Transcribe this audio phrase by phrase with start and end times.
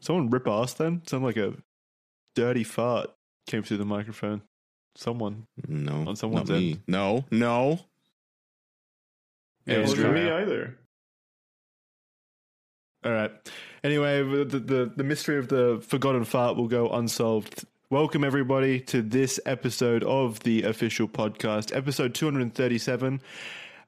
[0.00, 1.02] Someone rip ass then?
[1.06, 1.54] Sound like a
[2.34, 3.10] dirty fart
[3.46, 4.42] came through the microphone.
[4.96, 5.46] Someone.
[5.68, 6.72] No, On someone's not me.
[6.72, 6.82] end.
[6.88, 7.80] No, no.
[9.66, 10.76] Yeah, it wasn't me either.
[13.04, 13.30] All right.
[13.84, 17.64] Anyway, the, the the mystery of the forgotten fart will go unsolved.
[17.88, 23.20] Welcome everybody to this episode of the official podcast, episode 237.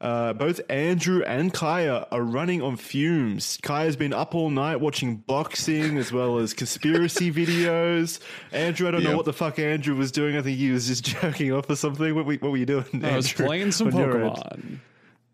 [0.02, 3.56] Uh, both Andrew and Kaya are running on fumes.
[3.62, 8.18] Kaya's been up all night watching boxing as well as conspiracy videos.
[8.50, 10.36] Andrew, I don't know what the fuck Andrew was doing.
[10.36, 12.14] I think he was just jerking off or something.
[12.16, 12.84] What, were- what were you doing?
[13.04, 14.14] I was playing some on your?
[14.14, 14.78] Pokemon.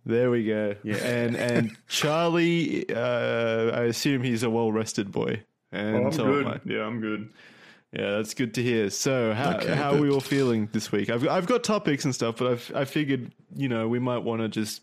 [0.04, 0.74] There we go.
[0.82, 0.96] Yeah.
[0.96, 5.42] And and Charlie, uh, I assume he's a well rested boy.
[5.72, 6.46] And Oh, I'm so good.
[6.46, 7.30] am Yeah, I'm good.
[7.92, 8.90] Yeah, that's good to hear.
[8.90, 11.08] So how Okay, how are we all feeling this week?
[11.08, 14.42] I've I've got topics and stuff, but I've I figured you know we might want
[14.42, 14.82] to just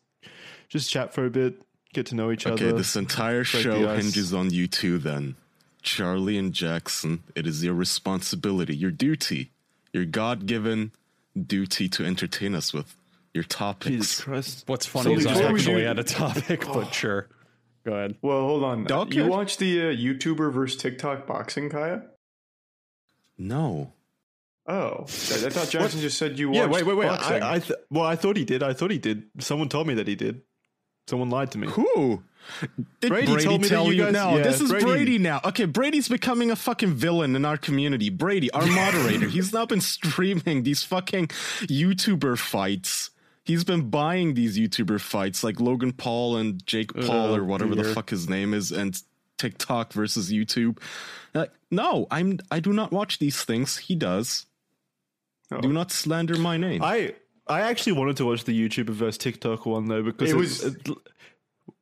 [0.70, 1.62] just chat for a bit,
[1.94, 2.68] get to know each Okay, other.
[2.70, 5.36] Okay, this entire show hinges on you two then.
[5.84, 9.52] Charlie and Jackson, it is your responsibility, your duty,
[9.94, 10.92] your God given
[11.40, 12.96] duty to entertain us with
[13.36, 13.92] your topics.
[13.92, 14.24] Jesus topics.
[14.24, 14.64] Christ!
[14.66, 17.28] What's funny is I actually do- had a topic, but sure.
[17.86, 18.16] Go ahead.
[18.24, 18.92] Well, hold on.
[18.92, 19.16] Okay.
[19.18, 22.02] You watch the uh, YouTuber versus TikTok boxing, Kaya?
[23.38, 23.92] No.
[24.68, 27.06] Oh, I thought Jackson just said you watched Yeah, wait, wait, wait.
[27.08, 27.44] boxing.
[27.44, 28.64] I, I th- well, I thought he did.
[28.64, 29.24] I thought he did.
[29.40, 30.42] Someone told me that he did.
[31.08, 31.68] Someone lied to me.
[31.68, 32.24] Who?
[33.00, 34.04] Did Brady Brady, told me that tell you you?
[34.06, 34.86] guys- no, yeah, this is Brady.
[34.86, 35.18] Brady.
[35.20, 35.40] now.
[35.46, 38.10] Okay, Brady's becoming a fucking villain in our community.
[38.10, 41.28] Brady, our moderator, he's now been streaming these fucking
[41.68, 43.12] YouTuber fights.
[43.44, 47.76] He's been buying these YouTuber fights like Logan Paul and Jake Paul Oh, or whatever
[47.76, 49.00] the fuck his name is, and
[49.38, 50.80] TikTok versus YouTube.
[51.34, 52.40] Like, no, I'm.
[52.52, 53.78] I do not watch these things.
[53.78, 54.46] He does.
[55.52, 55.60] Oh.
[55.62, 56.82] Do not slander my name.
[56.84, 57.16] I
[57.48, 60.64] I actually wanted to watch the YouTuber versus TikTok one though because It it, was-
[60.64, 60.88] it-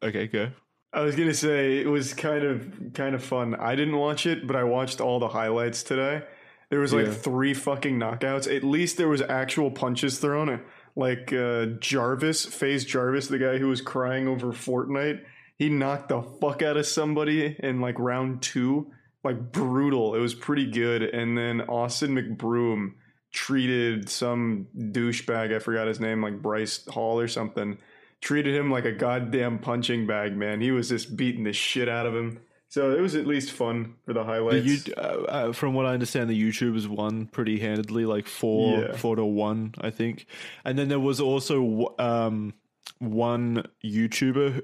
[0.04, 0.28] okay.
[0.28, 0.50] Go.
[0.92, 3.56] I was gonna say it was kind of kind of fun.
[3.56, 6.24] I didn't watch it, but I watched all the highlights today.
[6.70, 7.14] There was like Yeah.
[7.14, 8.54] three fucking knockouts.
[8.54, 10.60] At least there was actual punches thrown.
[10.96, 15.24] Like uh, Jarvis, FaZe Jarvis, the guy who was crying over Fortnite,
[15.58, 18.92] he knocked the fuck out of somebody in like round two.
[19.24, 20.16] Like brutal.
[20.16, 21.02] It was pretty good.
[21.02, 22.96] And then Austin McBroom
[23.32, 27.78] treated some douchebag, I forgot his name, like Bryce Hall or something
[28.22, 30.62] treated him like a goddamn punching bag, man.
[30.62, 32.40] He was just beating the shit out of him.
[32.70, 34.66] So it was at least fun for the The highlights.
[34.88, 38.96] you, uh, uh, from what I understand, the YouTubers won pretty handedly, like four, Yeah.
[38.96, 40.26] four to one, I think.
[40.64, 42.54] And then there was also um,
[43.00, 44.62] one YouTuber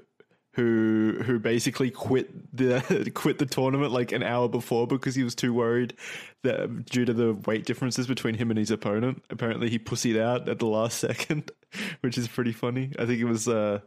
[0.54, 5.34] who who basically quit the quit the tournament like an hour before because he was
[5.34, 5.94] too worried
[6.42, 9.22] that due to the weight differences between him and his opponent.
[9.30, 11.50] Apparently, he pussied out at the last second,
[12.00, 12.92] which is pretty funny.
[12.98, 13.80] I think it was uh,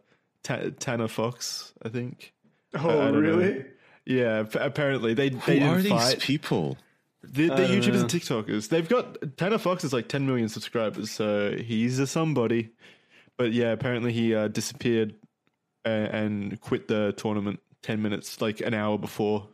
[0.43, 1.73] Ta- Tanner Fox.
[1.83, 2.33] I think.
[2.73, 3.19] I oh, don't know.
[3.19, 3.65] really?
[4.05, 6.19] Yeah, ap- apparently they Who they didn't are these fight.
[6.19, 6.77] people?
[7.23, 8.01] The, the don't YouTubers know.
[8.01, 12.71] and TikTokers, they've got Tanner Fox is like 10 million subscribers, so he's a somebody.
[13.37, 15.15] But yeah, apparently he uh, disappeared
[15.85, 19.47] and, and quit the tournament 10 minutes, like an hour before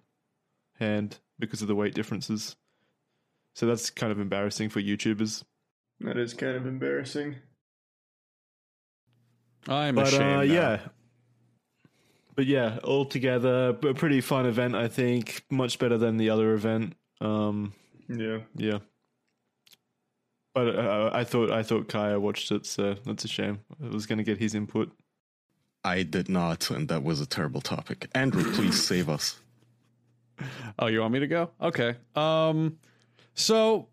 [0.79, 2.56] hand because of the weight differences.
[3.56, 5.44] So that's kind of embarrassing for YouTubers.
[6.01, 7.35] That is kind of embarrassing.
[9.68, 10.23] I'm But ashamed.
[10.23, 10.41] uh, now.
[10.41, 10.79] yeah.
[12.35, 15.44] But yeah, altogether, a pretty fun event, I think.
[15.50, 16.94] Much better than the other event.
[17.19, 17.73] Um,
[18.07, 18.39] Yeah.
[18.56, 18.79] Yeah.
[20.56, 23.59] But uh, I thought I thought Kaya watched it, so that's a shame.
[23.84, 24.91] I was going to get his input.
[25.84, 28.09] I did not, and that was a terrible topic.
[28.13, 29.40] Andrew, please save us.
[30.78, 31.50] Oh, you want me to go?
[31.62, 31.95] Okay.
[32.16, 32.78] Um,
[33.34, 33.88] so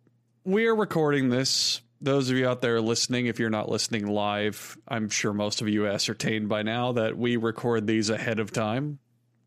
[0.44, 1.80] we're recording this.
[2.00, 5.68] Those of you out there listening, if you're not listening live, I'm sure most of
[5.68, 8.98] you ascertained by now that we record these ahead of time.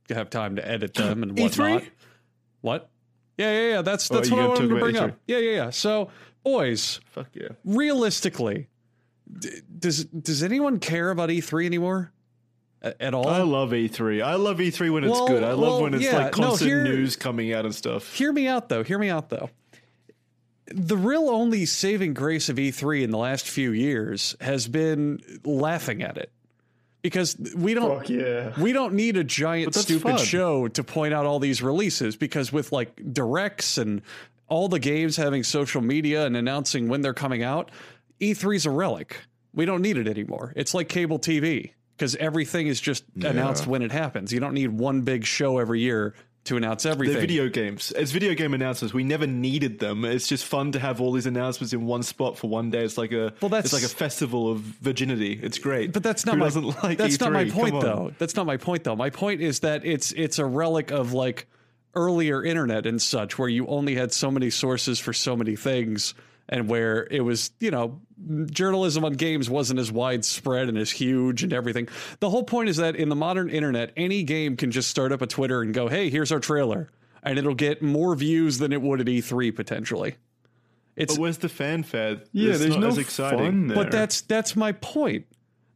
[0.09, 1.39] You have time to edit them and E3?
[1.59, 1.83] whatnot.
[2.61, 2.89] What?
[3.37, 3.81] Yeah, yeah, yeah.
[3.83, 4.99] That's Oh, that's you what I wanted to bring E3.
[5.09, 5.17] up.
[5.27, 5.69] Yeah, yeah, yeah.
[5.69, 6.09] So,
[6.43, 7.49] boys, Fuck yeah.
[7.63, 8.67] realistically,
[9.39, 12.11] d- does does anyone care about E3 anymore?
[12.81, 13.27] A- At all?
[13.27, 14.23] I love E3.
[14.23, 15.43] I love E3 when it's good.
[15.43, 18.13] I love when it's yeah, like no, constant here- news coming out and stuff.
[18.15, 18.83] Hear me out though.
[18.83, 19.49] Hear me out though.
[20.71, 26.03] The real only saving grace of E3 in the last few years has been laughing
[26.03, 26.31] at it.
[27.01, 28.51] Because we don't Fuck yeah.
[28.61, 30.17] we don't need a giant stupid fun.
[30.17, 34.01] show to point out all these releases because with like directs and
[34.49, 37.71] all the games having social media and announcing when they're coming out,
[38.19, 39.15] E3's a relic.
[39.53, 40.51] We don't need it anymore.
[40.57, 44.31] It's like cable TV because everything is just announced when it happens.
[44.31, 46.15] You don't need one big show every year
[46.45, 47.15] to announce everything.
[47.15, 47.91] They're video games.
[47.91, 50.05] As video game announcements, we never needed them.
[50.05, 52.79] It's just fun to have all these announcements in one spot for one day.
[52.85, 55.37] It's like a Well, that's- it's like a festival of virginity.
[55.43, 55.91] It's great.
[55.91, 57.33] But that's not Who my like that's not E3?
[57.33, 58.13] my point though.
[58.17, 58.95] That's not my point though.
[58.95, 61.47] My point is that it's it's a relic of like
[61.93, 66.13] earlier internet and such, where you only had so many sources for so many things,
[66.47, 67.99] and where it was, you know,
[68.51, 71.87] journalism on games wasn't as widespread and as huge and everything.
[72.19, 75.21] The whole point is that in the modern internet, any game can just start up
[75.21, 76.89] a Twitter and go, "Hey, here's our trailer,"
[77.23, 80.15] and it'll get more views than it would at E3 potentially.
[80.95, 82.21] It's But where's the fanfare?
[82.33, 83.39] Yeah, It's there's not no as exciting.
[83.39, 83.75] fun there.
[83.75, 85.25] But that's that's my point.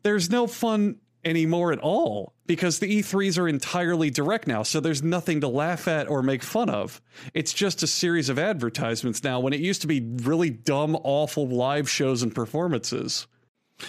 [0.03, 5.01] There's no fun anymore at all because the E3s are entirely direct now, so there's
[5.03, 7.01] nothing to laugh at or make fun of.
[7.33, 11.47] It's just a series of advertisements now when it used to be really dumb, awful
[11.47, 13.27] live shows and performances.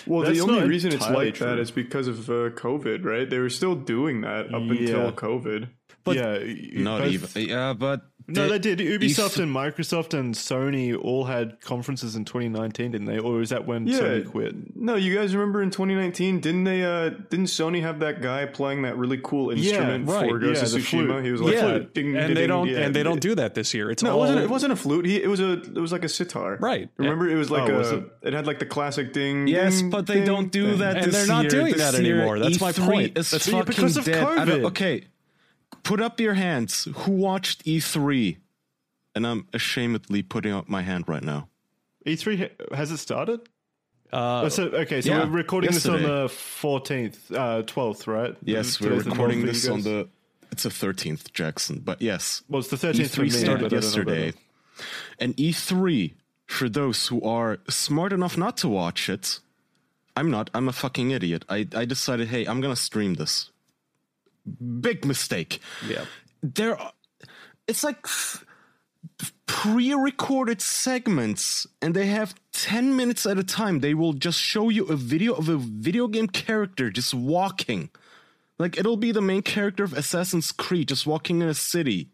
[0.07, 1.61] Well, That's the only reason it's like that true.
[1.61, 3.29] is because of uh, COVID, right?
[3.29, 4.71] They were still doing that up Yeah.
[4.79, 5.69] until COVID.
[6.05, 7.49] But- yeah, Not both- even.
[7.49, 8.79] Yeah, but No, they did.
[8.79, 13.19] Ubisoft E3 and Microsoft and Sony all had conferences in 2019, didn't they?
[13.19, 13.99] Or is that when Yeah.
[13.99, 14.77] Sony quit?
[14.77, 16.41] No, you guys remember in 2019?
[16.41, 16.83] Didn't they?
[16.85, 20.61] Uh, didn't Sony have that guy playing that really cool instrument yeah, right, for Ghost
[20.63, 21.07] yeah, of the Tsushima?
[21.07, 21.25] flute.
[21.25, 22.79] He was like, yeah, flute, ding, and ding, they don't yeah.
[22.79, 23.91] and they don't do that this year.
[23.91, 24.41] It's No, it wasn't.
[24.41, 25.05] It wasn't a flute.
[25.07, 25.53] He, it was a.
[25.61, 26.57] It was like a sitar.
[26.61, 26.89] Right.
[26.97, 27.79] Remember, it was like Oh, a.
[27.79, 28.05] was it?
[28.23, 28.33] it?
[28.33, 29.47] had like the classic ding.
[29.49, 30.79] Yes, ding, but they ding, don't do ding.
[30.79, 30.97] that.
[30.97, 31.51] And this they're not year.
[31.51, 32.39] doing This that anymore.
[32.39, 33.19] That's my E3 point.
[33.19, 34.25] Is That's- fucking because of dead.
[34.25, 34.65] COVID.
[34.69, 35.05] okay,
[35.85, 36.89] put up your hands.
[36.95, 38.39] Who watched E3?
[39.15, 41.49] And I'm ashamedly putting up my hand right now.
[42.05, 43.41] E3 E has it started?
[44.13, 48.37] uh, Oh, so okay, so yeah, we're recording this on the 14th, uh, 12th, right?
[48.43, 50.09] Yes, we're Today's the 12th recording this on the.
[50.51, 51.81] It's the 13th, Jackson.
[51.85, 53.11] But yes, Well, it's the 13th.
[53.11, 54.33] E3 but I started don't yesterday.
[55.19, 56.15] And E3,
[56.47, 59.41] for those who are smart enough not to watch it,
[60.17, 60.51] I'm not.
[60.55, 61.45] I'm a fucking idiot.
[61.49, 63.51] I, I decided, hey, I'm going to stream this.
[64.81, 65.61] Big mistake.
[65.89, 66.05] yeah.
[66.43, 66.93] There are,
[67.67, 68.45] it's like f-
[69.47, 74.85] pre-recorded segments and they have 10 minutes at a time they will just show you
[74.87, 77.89] a video of a video game character just walking
[78.59, 82.09] like it'll be the main character of assassin's creed just walking in a city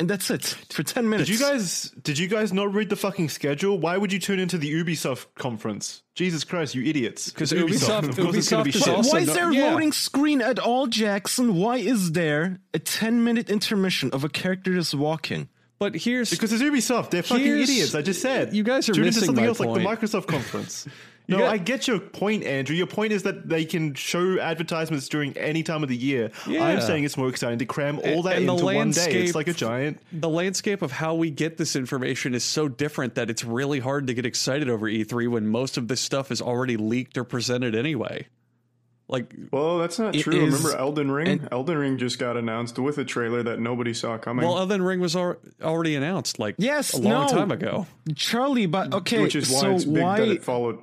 [0.00, 2.96] and that's it for 10 minutes Did you guys did you guys not read the
[2.96, 3.78] fucking schedule?
[3.78, 6.02] Why would you tune into the Ubisoft conference?
[6.16, 9.12] Jesus Christ, you idiots because Ubisoft- Of course it's gonna be Ubisoft is shit.
[9.14, 9.70] why is there a yeah.
[9.70, 14.72] loading screen at all jackson why is there a 10 minute intermission of a character
[14.74, 15.48] just walking
[15.78, 17.10] But here's Because it's Ubisoft.
[17.10, 17.94] They're fucking idiots.
[17.94, 18.52] I just said.
[18.54, 20.86] you guys are Tune into something my else like the Microsoft conference.
[21.30, 22.76] no, got- I get your point, Andrew.
[22.76, 26.30] Your point is that they can show advertisements during any time of the year.
[26.46, 26.62] Yeah.
[26.64, 29.22] I'm saying it's more exciting to cram all that and the into one day.
[29.22, 30.00] It's like a giant.
[30.12, 34.06] the landscape of how we get this information is so different that it's really hard
[34.08, 37.74] to get excited over E3 when most of this stuff is already leaked or presented
[37.74, 38.26] anyway.
[39.08, 40.32] Like, Well, that's not true.
[40.46, 41.26] is- Remember Elden Ring?
[41.26, 44.46] and- Elden Ring just got announced with a trailer that nobody saw coming.
[44.46, 47.28] well, Elden Ring was al- already announced like Yes, a long no.
[47.28, 47.86] time ago.
[48.14, 50.78] charlie but okay which is why so it's big why that it followed.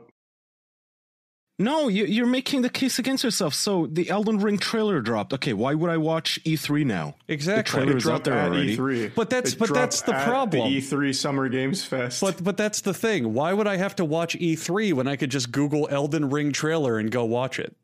[1.60, 3.56] No, you, you're making the case against yourself.
[3.56, 5.34] So the Elden Ring trailer dropped.
[5.34, 7.16] Okay, why would I watch E3 now?
[7.28, 7.80] Exactly.
[7.80, 8.78] The trailer It is out there at already.
[8.78, 9.16] E3.
[9.16, 10.72] But that's- It but that's the at problem.
[10.72, 12.22] The E3 Summer Games Fest.
[12.22, 13.34] But but that's the thing.
[13.34, 17.00] Why would I have to watch E3 when I could just Google Elden Ring trailer
[17.00, 17.76] and go watch it?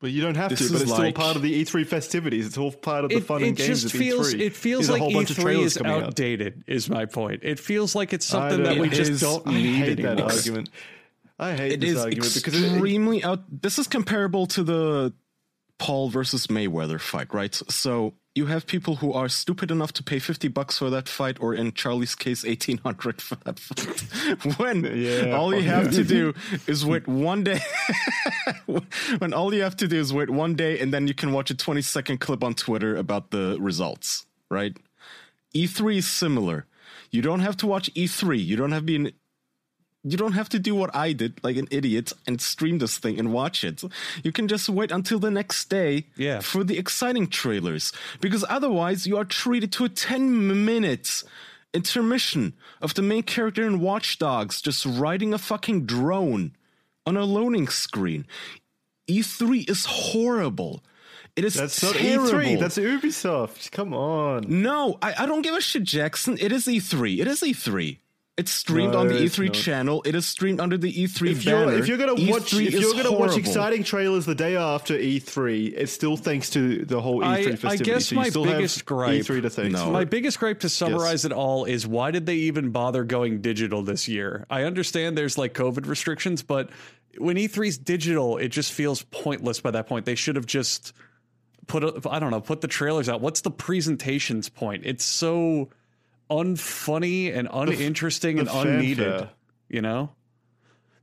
[0.00, 0.72] But you don't have This to.
[0.74, 2.46] But it's like- still part of the E3 festivities.
[2.46, 4.40] It's all part of the It, fun it and games just of feels E3.
[4.42, 6.02] it feels There's like a whole bunch of E3 trailers is coming out.
[6.04, 6.62] outdated.
[6.68, 7.40] Is my point.
[7.42, 10.20] It feels like it's something that don't- we it just don't I need hate that
[10.20, 10.68] argument.
[11.38, 13.40] I hate It this argument because it, extremely out.
[13.50, 15.12] This is comparable to the
[15.78, 17.54] Paul versus Mayweather fight, right?
[17.68, 21.36] So you have people who are stupid enough to pay fifty bucks for that fight,
[21.40, 24.56] or in Charlie's case, eighteen hundred for that fight.
[24.58, 25.98] when Yeah, all you have yeah.
[25.98, 26.34] to do
[26.66, 27.60] is wait one day.
[29.18, 31.50] when all you have to do is wait one day, and then you can watch
[31.50, 34.76] a twenty second clip on Twitter about the results, right?
[35.54, 36.66] E3 is similar.
[37.10, 38.44] You don't have to watch E3.
[38.44, 39.12] You don't have to be an
[40.08, 43.18] you don't have to do what I did, like an idiot, and stream this thing
[43.18, 43.82] and watch it.
[44.22, 46.40] You can just wait until the next day Yeah.
[46.40, 47.92] for the exciting trailers.
[48.20, 51.22] Because otherwise, you are treated to a 10 minute
[51.74, 56.52] intermission of the main character in Watch Dogs just riding a fucking drone
[57.04, 58.26] on a loading screen.
[59.08, 60.82] E3 is horrible.
[61.36, 61.94] It is that's not.
[61.96, 62.58] E3.
[62.58, 63.70] That's Ubisoft.
[63.72, 64.44] Come on.
[64.48, 66.38] No, I, I don't give a shit, Jackson.
[66.40, 67.20] It is E3.
[67.20, 67.98] It is E3.
[68.38, 70.02] It's streamed No, on the E3 channel.
[70.04, 71.78] It is streamed under the E3 If you're, banner.
[71.78, 75.72] if you're gonna watch, E3 if you're gonna watch exciting trailers the day after E3,
[75.74, 77.84] it's still thanks to the whole E3 I- I festivity.
[77.84, 79.72] guess so you my still biggest gripe- E3 to thank.
[79.72, 79.90] No.
[79.90, 83.82] My biggest gripe to summarize it all is why did they even bother going digital
[83.82, 84.44] this year?
[84.50, 86.68] I understand there's like COVID restrictions, but
[87.16, 90.04] when E3's digital, it just feels pointless by that point.
[90.04, 90.92] They should have just
[91.68, 93.22] put a, I don't know, put the trailers out.
[93.22, 94.82] What's the presentation's point?
[94.84, 95.70] It's so
[96.30, 99.30] unfunny and uninteresting and the unneeded, fanfare.
[99.68, 100.10] you know?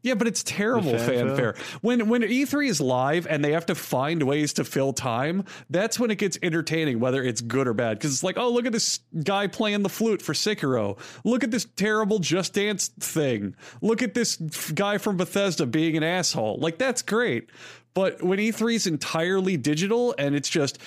[0.03, 1.27] Yeah, but it's terrible fanfare.
[1.27, 1.55] fanfare.
[1.79, 5.97] When when E3 is live and they have to find ways to fill time, that's
[5.97, 7.99] when it gets entertaining, whether it's good or bad.
[7.99, 10.99] Because it's like, oh, look at this guy playing the flute for Sekiro.
[11.23, 13.55] Look at this terrible Just Dance thing.
[13.81, 16.57] Look at this guy from Bethesda being an asshole.
[16.59, 17.49] Like that's great.
[17.93, 20.79] But when E3 is entirely digital and it's just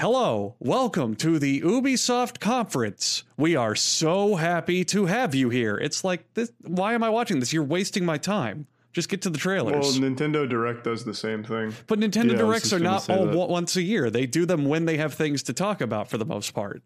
[0.00, 3.24] Hello, welcome to the Ubisoft conference.
[3.36, 5.76] We are so happy to have you here.
[5.76, 7.52] It's like, this, why am I watching this?
[7.52, 8.66] You're wasting my time.
[8.94, 10.00] Just get to the trailers.
[10.00, 10.10] Well.
[10.10, 11.74] Nintendo Direct does the same thing.
[11.86, 13.48] but Nintendo Yeah, Directs are not all that.
[13.50, 14.08] once a year.
[14.08, 16.82] They do them when they have things to talk about for the most part.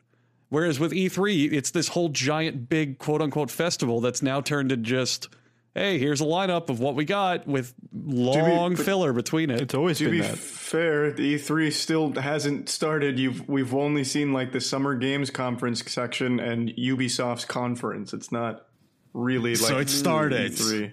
[0.48, 4.76] Whereas with E3, it's this whole giant, big quote unquote festival that's now turned to
[4.76, 5.28] just,
[5.74, 9.60] hey, here's a lineup of what we got with long but- filler between it.
[9.60, 10.38] It's always To been be that.
[10.38, 13.18] fair, the E3 still hasn't started.
[13.18, 18.12] You've we've only seen like the Summer Games conference section and Ubisoft's conference.
[18.12, 18.66] It's not
[19.12, 20.52] really like So it started.
[20.52, 20.92] E3.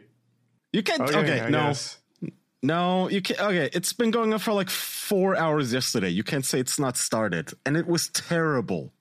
[0.73, 1.01] You can't.
[1.01, 1.97] Okay, Okay, no, guess.
[2.63, 3.39] no, you can't.
[3.41, 6.09] Okay, it's been going on for like four hours yesterday.
[6.09, 8.93] You can't say it's not started, and it was terrible.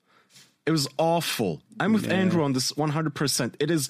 [0.66, 1.62] It was awful.
[1.80, 3.54] I'm with Andrew on this 100%.
[3.60, 3.88] It is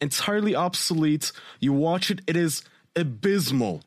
[0.00, 1.32] entirely obsolete.
[1.60, 2.62] You watch it, it is
[2.96, 3.82] abysmal.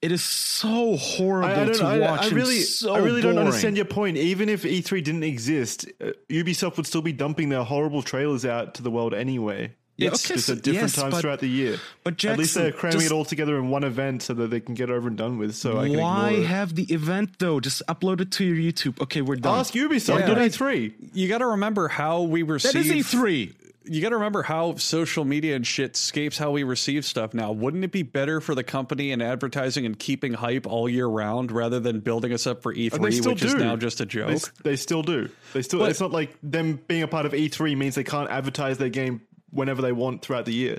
[0.00, 2.22] It is so horrible I, I to I, watch.
[2.22, 4.16] I and really, so I really don't understand your point.
[4.16, 8.74] Even if E3 didn't exist, uh, Ubisoft would still be dumping their horrible trailers out
[8.74, 9.72] to the world anyway.
[9.98, 11.78] Yeah, It's okay, just so- at different yes, times but- throughout the year.
[12.02, 14.58] but at least they're cramming just- it all together in one event so that they
[14.58, 15.54] can get over and done with.
[15.54, 17.60] So I can Why have the event though?
[17.60, 19.00] Just upload it to your YouTube.
[19.02, 19.60] Okay, we're done.
[19.60, 20.20] ask Ubisoft?
[20.20, 20.26] Yeah.
[20.28, 20.94] Not E3.
[21.12, 22.72] you got to remember how we receive.
[22.72, 23.52] that is E E3.
[23.84, 27.52] You got to remember how social media and shit scapes how we receive stuff now.
[27.52, 31.52] Wouldn't it be better for the company and advertising and keeping hype all year round
[31.52, 33.46] rather than building us up for E3, which do.
[33.46, 34.30] is now just a joke?
[34.32, 35.28] s- they still do.
[35.52, 35.80] They still.
[35.80, 38.88] But- it's not like them being a part of E3 means they can't advertise their
[38.88, 40.78] game whenever they want throughout the year.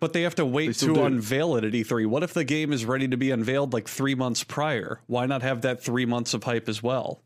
[0.00, 1.04] But they have to wait to do.
[1.04, 2.06] unveil it at E3.
[2.06, 5.00] What if the game is ready to be unveiled like three months prior?
[5.06, 7.22] Why not have that three months of hype as well?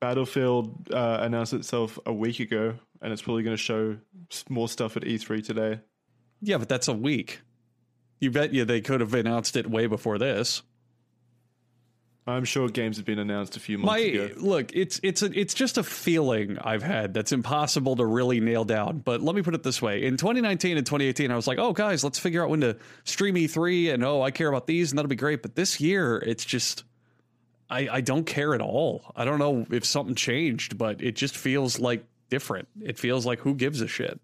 [0.00, 2.74] Battlefield uh, announced itself a week ago,
[3.06, 3.96] and it's probably going to show
[4.48, 5.78] more stuff at E3 today.
[6.42, 7.40] Yeah, but that's a week.
[8.18, 10.64] You bet you they could have announced it way before this.
[12.26, 14.34] I'm sure games have been announced a few months My ago.
[14.38, 18.64] look, it's it's a, it's just a feeling I've had that's impossible to really nail
[18.64, 18.98] down.
[18.98, 21.72] But let me put it this way: in 2019 and 2018, I was like, "Oh,
[21.72, 24.98] guys, let's figure out when to stream E3," and "Oh, I care about these, and
[24.98, 26.82] that'll be great." But this year, it's just
[27.70, 29.12] I I don't care at all.
[29.14, 32.68] I don't know if something changed, but it just feels like different.
[32.82, 34.20] It feels like who gives a shit.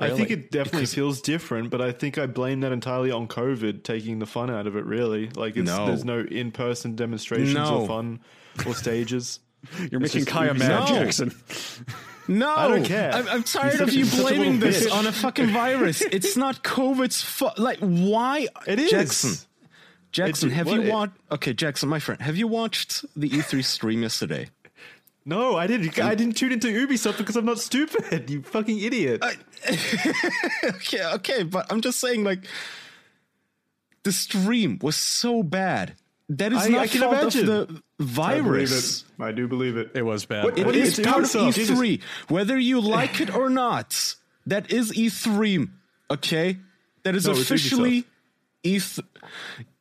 [0.00, 3.82] I think it definitely feels different, but I think I blame that entirely on COVID
[3.82, 4.84] taking the fun out of it.
[4.84, 5.86] Really, like it's, No.
[5.86, 7.80] there's no in-person demonstrations No.
[7.80, 8.20] or fun
[8.64, 9.40] or stages.
[9.90, 10.86] You're making just Kaya mad, No.
[10.86, 11.34] Jackson.
[12.28, 13.12] No, I don't care.
[13.12, 14.92] I'm, I'm tired of you he's such a blaming this bitch.
[14.92, 16.00] on a fucking virus.
[16.12, 17.58] It's not COVID's fault.
[17.58, 18.46] Like, why?
[18.68, 18.90] It is.
[18.92, 19.32] Jackson.
[20.12, 21.12] Jackson, It- have what you watched?
[21.32, 24.48] Okay, Jackson, my friend, have you watched the E3 stream yesterday?
[25.28, 25.98] No, I didn't.
[25.98, 28.30] I didn't tune into Ubisoft because I'm not stupid.
[28.30, 29.22] You fucking idiot.
[30.64, 32.46] okay, okay, but I'm just saying, like,
[34.04, 35.96] the stream was so bad.
[36.30, 37.40] That is I- not I can fault imagine.
[37.50, 39.02] of the I virus.
[39.18, 39.22] it.
[39.22, 39.90] I do believe it.
[39.94, 40.44] It was bad.
[40.44, 41.76] What- It what is is part of Ubisoft?
[41.76, 42.00] E3.
[42.28, 44.14] Whether you like it or not,
[44.46, 45.68] that is E3.
[46.10, 46.56] Okay?
[47.02, 48.04] That is No, officially
[48.64, 49.04] E3.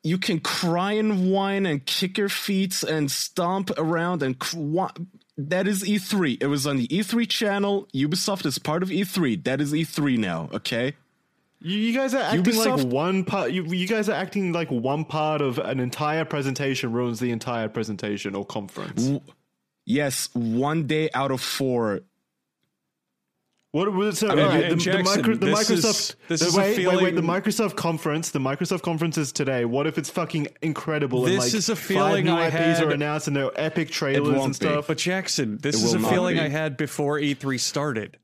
[0.03, 4.89] You can cry and whine and kick your feet and stomp around and cry.
[5.37, 6.41] That is E3.
[6.41, 7.87] It was on the E3 channel.
[7.93, 9.43] Ubisoft is part of E3.
[9.43, 10.95] That is E3 now, okay?
[11.59, 13.51] You, you guys are acting Ubisoft- like one part.
[13.51, 17.67] You, you guys are acting like one part of an entire presentation ruins the entire
[17.69, 19.11] presentation or conference.
[19.85, 22.01] Yes, one day out of four.
[23.77, 24.29] What was so?
[24.29, 26.15] mean, alright, and the, the, micro, the this is- Microsoft.
[26.27, 27.15] this the, is a wait, wait, wait.
[27.15, 28.31] The Microsoft conference.
[28.31, 29.65] The Microsoft conference is today.
[29.65, 31.25] What if it's fucking incredible?
[31.25, 33.51] and This like is a five feeling new I IPs had- are announced and they're
[33.55, 34.65] epic trailers won't and be.
[34.65, 34.87] stuff.
[34.87, 36.41] But Jackson, this It is a feeling be.
[36.41, 38.17] I had before E3 started.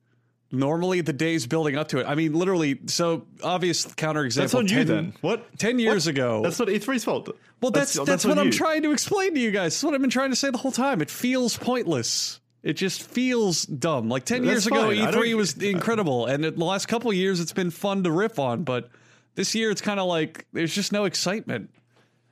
[0.51, 2.05] Normally, the days building up to it.
[2.07, 2.79] I mean, literally.
[2.88, 4.36] So obvious counterexample.
[4.36, 5.13] That's on you then.
[5.22, 5.57] What?
[5.60, 6.12] 10 years What?
[6.12, 6.41] ago.
[6.43, 7.29] That's not E3's fault.
[7.62, 8.51] well, that's that's, on what I'm you.
[8.51, 9.74] trying to explain to you guys.
[9.74, 11.01] That's what I've been trying to say the whole time.
[11.01, 12.39] It feels pointless.
[12.63, 14.08] It just feels dumb.
[14.10, 15.01] Like 10 years That's ago, fine.
[15.01, 16.25] I E3 was incredible.
[16.27, 18.63] And the last couple of years, it's been fun to riff on.
[18.63, 18.89] But
[19.36, 21.70] this year, it's kind of like there's just no excitement.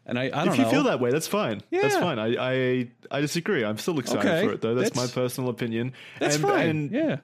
[0.05, 0.71] And I, I don't If you know.
[0.71, 1.61] feel that way, that's fine.
[1.69, 1.81] Yeah.
[1.81, 2.17] That's fine.
[2.17, 3.63] I, I I disagree.
[3.65, 4.47] I'm still excited Okay.
[4.47, 4.73] for it though.
[4.73, 5.93] That's, That's- my personal opinion.
[6.19, 6.69] that's and, fine.
[6.69, 7.17] And yeah.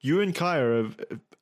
[0.00, 0.96] you and Kaya have.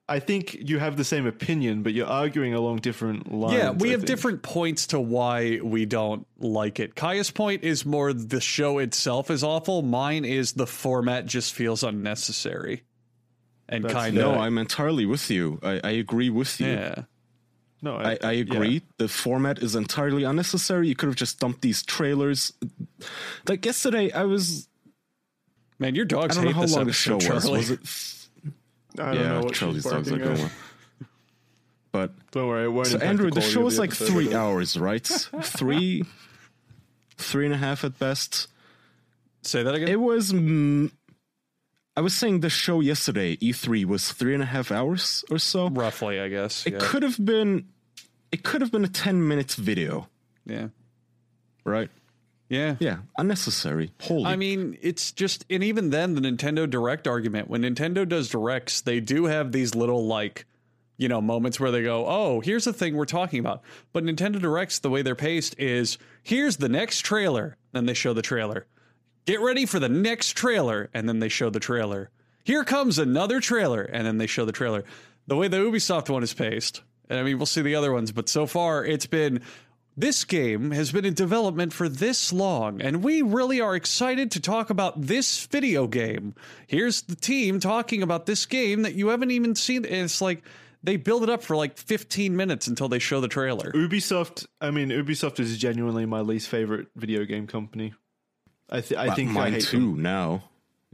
[0.08, 3.54] I think you have the same opinion, but you're arguing along different lines.
[3.54, 4.06] Yeah, we I have think.
[4.06, 6.94] different points to why we don't like it.
[6.94, 9.82] Kaya's point is more the show itself is awful.
[9.82, 12.84] Mine is the format just feels unnecessary.
[13.68, 15.58] And That's kind of No, I'm entirely with you.
[15.60, 16.68] I, I agree with you.
[16.68, 17.02] yeah.
[17.82, 18.68] No, I, I agree.
[18.75, 18.80] yeah.
[18.98, 20.88] The format is entirely unnecessary.
[20.88, 22.52] You could have just dumped these trailers.
[23.48, 24.68] Like yesterday, I was.
[25.80, 27.42] Man, your I dogs don't know hate how this long the show episode, was.
[27.44, 27.58] Charlie.
[27.58, 27.80] Was it?
[29.00, 30.40] I don't yeah, know what Charlie's she's dogs are going.
[30.40, 30.52] at.
[31.92, 32.88] But Don't worry, it won't.
[32.88, 34.06] so Andrew, the quality show of was like episode.
[34.08, 35.02] three hours, right?
[35.02, 36.04] three,
[37.16, 38.48] three and a half at best.
[39.40, 39.88] Say that again.
[39.88, 40.30] It was.
[40.30, 40.90] Mm,
[41.96, 45.70] I was saying the show yesterday, E3, was three and a half hours or so.
[45.70, 46.66] Roughly, I guess.
[46.66, 46.78] It yeah.
[46.82, 47.68] could have been.
[48.30, 50.08] It could have been a ten minutes video,
[50.44, 50.68] yeah.
[51.64, 51.88] right?
[52.48, 52.76] Yeah.
[52.78, 53.90] Yeah, unnecessary.
[54.02, 54.24] Holy.
[54.24, 58.80] I mean, it's just, and even then, the Nintendo Direct argument, when Nintendo does Directs,
[58.82, 60.46] they do have these little, like,
[60.96, 63.62] you know, moments where they go, oh, here's the thing we're talking about.
[63.92, 67.56] But Nintendo Directs, the way they're paced is here's the next trailer.
[67.72, 68.66] Then they show the trailer.
[69.26, 70.88] Get ready for the next trailer.
[70.94, 72.10] And then they show the trailer.
[72.44, 73.82] Here comes another trailer.
[73.82, 74.84] And then they show the trailer.
[75.28, 78.12] The way the Ubisoft one is paced, and I mean, we'll see the other ones,
[78.12, 79.42] but so far it's been
[79.96, 84.40] this game has been in development for this long, and we really are excited to
[84.40, 86.34] talk about this video game.
[86.66, 89.84] Here's the team talking about this game that you haven't even seen.
[89.84, 90.42] It's like
[90.82, 93.72] they build it up for like 15 minutes until they show the trailer.
[93.72, 94.46] Ubisoft.
[94.60, 97.94] I mean, Ubisoft is genuinely my least favorite video game company.
[98.68, 100.02] I, th- I think I mine hate too them.
[100.02, 100.44] now.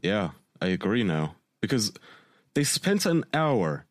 [0.02, 0.30] Yeah,
[0.60, 1.92] I agree now because
[2.54, 3.86] they spent an hour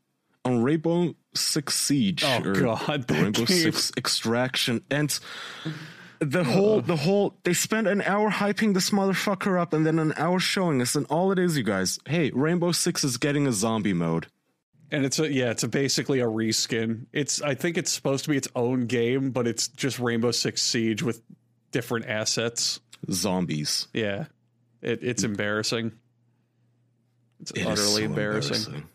[0.45, 2.23] on Rainbow Six Siege.
[2.25, 3.45] Oh, or God, Rainbow.
[3.45, 5.17] Six Extraction, and
[6.19, 10.13] the whole the whole they spent an hour hyping this motherfucker up, and then an
[10.17, 11.99] hour showing us, and all it is, you guys.
[12.05, 14.27] Hey, Rainbow Six is getting a zombie mode.
[14.91, 17.05] And it's a yeah, it's a basically a reskin.
[17.13, 20.61] It's I think it's supposed to be its own game, but it's just Rainbow Six
[20.61, 21.21] Siege with
[21.71, 22.81] different assets.
[23.09, 23.87] Zombies.
[23.93, 24.25] Yeah.
[24.81, 25.29] It, it's mm.
[25.29, 25.93] embarrassing.
[27.39, 28.55] It's It utterly so embarrassing.
[28.57, 28.89] embarrassing.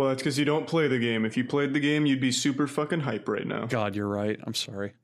[0.00, 1.26] Well, that's because you don't play the game.
[1.26, 3.66] If you played the game, you'd be super fucking hype right now.
[3.66, 4.40] God, you're right.
[4.44, 4.94] I'm sorry.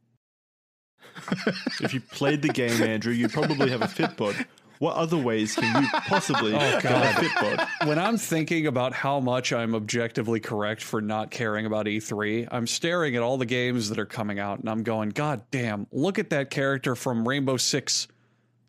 [1.82, 4.46] If you played the game, Andrew, you'd probably have a Fitbod.
[4.78, 7.04] What other ways can you possibly Oh, get God.
[7.04, 7.86] a Fitbod?
[7.88, 12.66] When I'm thinking about how much I'm objectively correct for not caring about E3, I'm
[12.66, 16.18] staring at all the games that are coming out and I'm going, God damn, look
[16.18, 18.08] at that character from Rainbow Six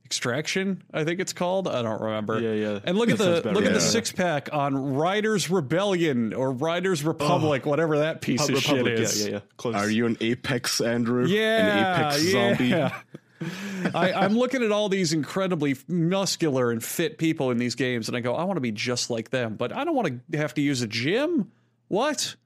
[0.08, 1.68] Extraction, I think it's called.
[1.68, 2.40] I don't remember.
[2.40, 2.80] Yeah, yeah.
[2.86, 6.54] And look at the sounds about look at the six pack on Riders Rebellion or
[6.54, 9.20] Riders Republic, whatever that piece Pub- of Republic, shit is.
[9.20, 9.40] Yeah, yeah, yeah.
[9.58, 9.76] Close.
[9.76, 11.26] Are you an Apex Andrew?
[11.28, 12.68] Yeah, an Apex zombie.
[12.68, 13.02] yeah.
[13.94, 18.16] I, I'm looking at all these incredibly muscular and fit people in these games, and
[18.16, 20.54] I go, I want to be just like them, but I don't want to have
[20.54, 21.52] to use a gym.
[21.90, 22.38] What?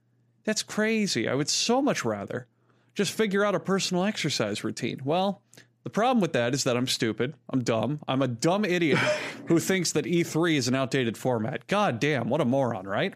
[0.45, 1.29] That's crazy.
[1.29, 2.47] I would so much rather
[2.95, 4.99] just figure out a personal exercise routine.
[5.05, 5.43] Well,
[5.83, 7.33] the problem with that is that I'm stupid.
[7.49, 7.99] I'm dumb.
[8.07, 8.97] I'm a dumb idiot
[9.47, 11.67] who thinks that E3 is an outdated format.
[11.67, 13.13] God damn, what a moron, right?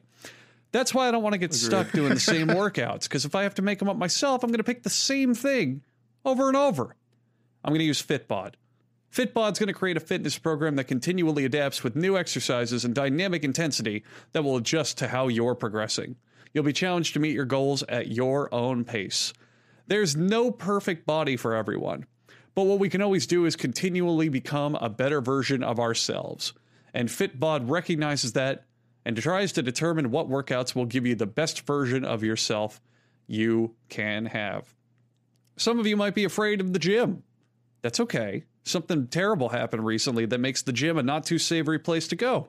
[0.71, 3.43] That's why I don't want to get stuck doing the same workouts because if I
[3.43, 5.81] have to make them up myself, I'm going to pick the same thing
[6.25, 6.95] over and over.
[7.63, 8.55] I'm going to use Fitbod.
[9.15, 13.45] Fitbod's going to create a fitness program that continually adapts with new exercises and dynamic
[13.45, 16.17] intensity that will adjust to how you're progressing.
[16.53, 19.33] You'll be challenged to meet your goals at your own pace.
[19.87, 22.05] There's no perfect body for everyone,
[22.55, 26.53] but what we can always do is continually become a better version of ourselves.
[26.93, 28.65] And Fitbod recognizes that
[29.05, 32.81] and tries to determine what workouts will give you the best version of yourself
[33.27, 34.73] you can have.
[35.57, 37.23] Some of you might be afraid of the gym.
[37.81, 38.45] That's okay.
[38.63, 42.47] Something terrible happened recently that makes the gym a not too savory place to go.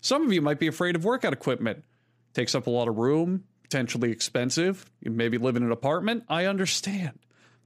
[0.00, 1.82] Some of you might be afraid of workout equipment.
[2.34, 4.88] Takes up a lot of room, potentially expensive.
[5.00, 6.24] You maybe live in an apartment.
[6.28, 7.18] I understand.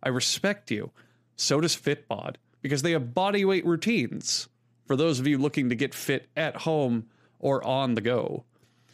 [0.03, 0.92] I respect you.
[1.37, 4.49] So does Fitbod because they have body weight routines
[4.87, 7.07] for those of you looking to get fit at home
[7.38, 8.45] or on the go.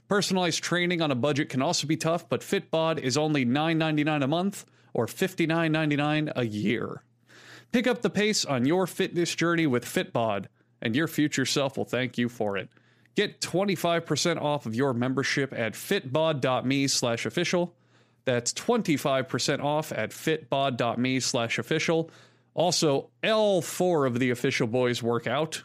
[0.09, 4.27] Personalized training on a budget can also be tough, but Fitbod is only $9.99 a
[4.29, 7.03] month or $59.99 a year.
[7.73, 10.47] Pick up the pace on your fitness journey with Fitbod,
[10.81, 12.69] and your future self will thank you for it.
[13.17, 17.75] Get 25% off of your membership at fitbod.me slash official.
[18.27, 22.11] That's 25% off at fitbod.me slash official.
[22.55, 25.63] Also, L4 of the official boys work out.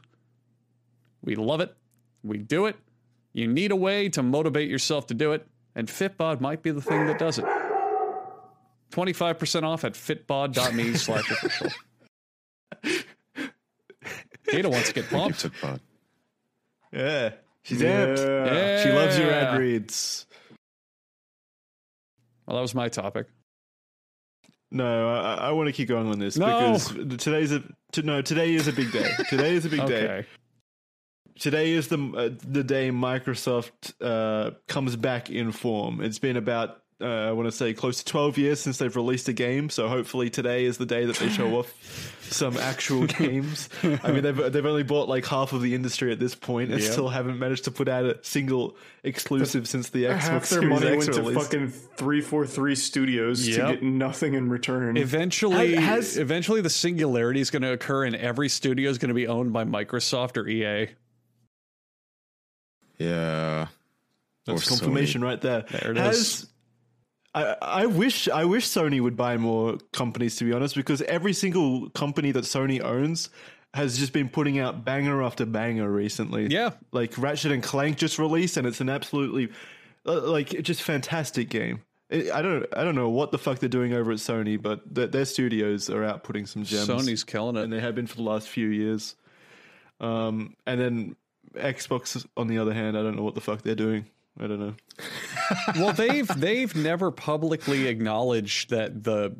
[1.23, 1.75] We love it.
[2.23, 2.75] We do it.
[3.33, 6.81] You need a way to motivate yourself to do it, and Fitbod might be the
[6.81, 7.45] thing that does it.
[8.91, 11.69] 25% off at fitbod.me slash official.
[14.51, 15.43] Ada wants to get Thank pumped.
[15.45, 15.79] you, Fitbod.
[16.91, 17.29] Yeah,
[17.63, 18.05] she's Yeah.
[18.07, 18.17] amped.
[18.45, 18.83] Yeah.
[18.83, 20.25] She loves your ad reads.
[22.51, 23.27] Well, that was my topic.
[24.71, 26.47] No, I, I want to keep going on this No.
[26.73, 28.21] because today's a t- no.
[28.21, 29.09] Today is a big day.
[29.29, 30.25] Today is a big day.
[31.39, 36.01] Today is the uh, the day Microsoft uh, comes back in form.
[36.01, 39.27] It's been about uh, I want to say close to 12 years since they've released
[39.27, 39.69] a game.
[39.69, 41.73] So hopefully today is the day that they show off
[42.31, 43.67] some actual games.
[43.83, 46.81] I mean, they've they've only bought like half of the industry at this point, and
[46.81, 46.91] Yep.
[46.91, 50.69] still haven't managed to put out a single exclusive since the Xbox Half their Series
[50.69, 51.43] money X went to release.
[51.43, 53.67] fucking three four three studios Yep.
[53.67, 54.95] to get nothing in return.
[54.97, 59.09] Eventually, Ha- has- eventually, the singularity is going to occur, and every studio is going
[59.09, 60.89] to be owned by Microsoft or EA.
[62.97, 63.67] Yeah.
[64.45, 65.65] That's Or confirmation right there.
[65.69, 66.47] There it Has, is.
[67.33, 71.33] I, I wish I wish Sony would buy more companies to be honest, because every
[71.33, 73.29] single company that Sony owns
[73.73, 76.47] has just been putting out banger after banger recently.
[76.47, 76.71] Yeah.
[76.91, 79.49] like Ratchet and Clank just released, and it's an absolutely
[80.05, 81.81] uh, like just fantastic game.
[82.11, 85.07] I don't I don't know what the fuck they're doing over at Sony, but their,
[85.07, 86.87] their studios are out putting some gems.
[86.87, 87.63] Sony's killing it.
[87.63, 89.15] and they have been for the last few years.
[90.01, 91.15] Um, and then
[91.55, 94.05] Xbox, on the other hand, I don't know what the fuck they're doing.
[94.39, 94.73] I don't know.
[95.75, 99.35] well, they've they've never publicly acknowledged that the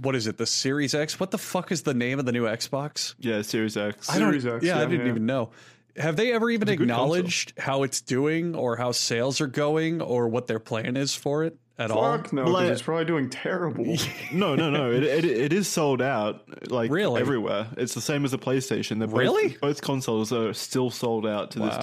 [0.00, 1.20] what is it, the Series X?
[1.20, 3.14] What the fuck is the name of the new Xbox?
[3.18, 4.08] Yeah, Series X.
[4.10, 4.28] I don't.
[4.30, 5.12] Series X, yeah, I didn't yeah.
[5.12, 5.50] even know.
[5.96, 10.00] Have they ever even a good acknowledged how it's doing, or how sales are going,
[10.00, 12.16] or what their plan is for it at all?
[12.18, 13.96] Fuck no, Well, because I- it's probably doing terrible.
[14.32, 14.90] No, no, no.
[14.92, 17.20] It, it it is sold out like Really?
[17.20, 17.66] everywhere.
[17.76, 18.98] It's the same as the PlayStation.
[18.98, 19.56] They're both, Really?
[19.60, 21.80] both consoles are still sold out to this Wow.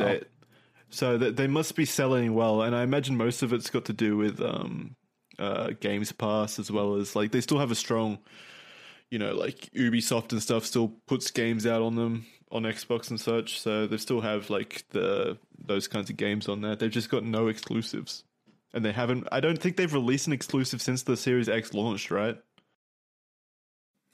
[0.96, 1.00] Date.
[1.00, 3.94] So that they must be selling well, and I imagine most of it's got to
[3.94, 4.96] do with um,
[5.40, 8.20] uh, Games Pass as well as like they still have a strong,
[9.10, 13.20] you know, like Ubisoft and stuff still puts games out on them on Xbox and
[13.20, 13.60] such.
[13.60, 16.76] So they still have like the those kinds of games on there.
[16.76, 18.24] They've just got no exclusives,
[18.74, 19.28] and they haven't.
[19.32, 22.38] I don't think they've released an exclusive since the Series X launched, right?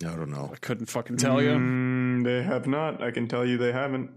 [0.04, 0.50] I don't know.
[0.52, 1.52] I couldn't fucking tell you.
[1.52, 3.04] Mm, they have not.
[3.04, 4.10] I can tell you they haven't.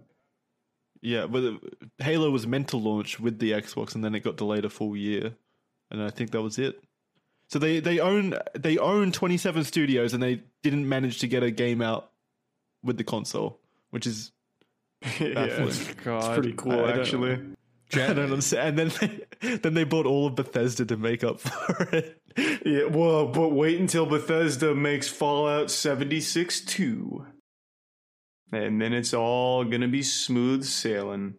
[1.05, 1.53] Yeah, but uh,
[1.99, 4.97] Halo was meant to launch with the Xbox, and then it got delayed a full
[4.97, 5.35] year,
[5.91, 6.83] and I think that was it.
[7.49, 11.43] So they they own they own twenty seven studios, and they didn't manage to get
[11.43, 12.11] a game out
[12.83, 13.59] with the console,
[13.91, 14.33] which is
[15.21, 15.69] yeah, Baffling.
[15.69, 17.39] it's, it's pretty cool don't actually.
[17.93, 18.81] I don't understand.
[18.81, 22.19] And then they, then they bought all of Bethesda to make up for it.
[22.65, 27.27] Yeah, well, but wait until Bethesda makes Fallout 76 2.
[28.53, 31.35] And then it's all gonna be smooth sailing.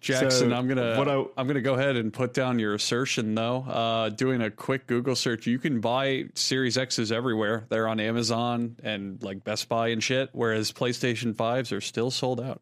[0.00, 3.34] Jackson, So, I'm gonna what I- I'm gonna go ahead and put down your assertion
[3.34, 3.62] though.
[3.62, 7.64] Uh, doing a quick Google search, you can buy Series X's everywhere.
[7.70, 10.28] They're on Amazon and like Best Buy and shit.
[10.32, 12.60] Whereas PlayStation fives are still sold out.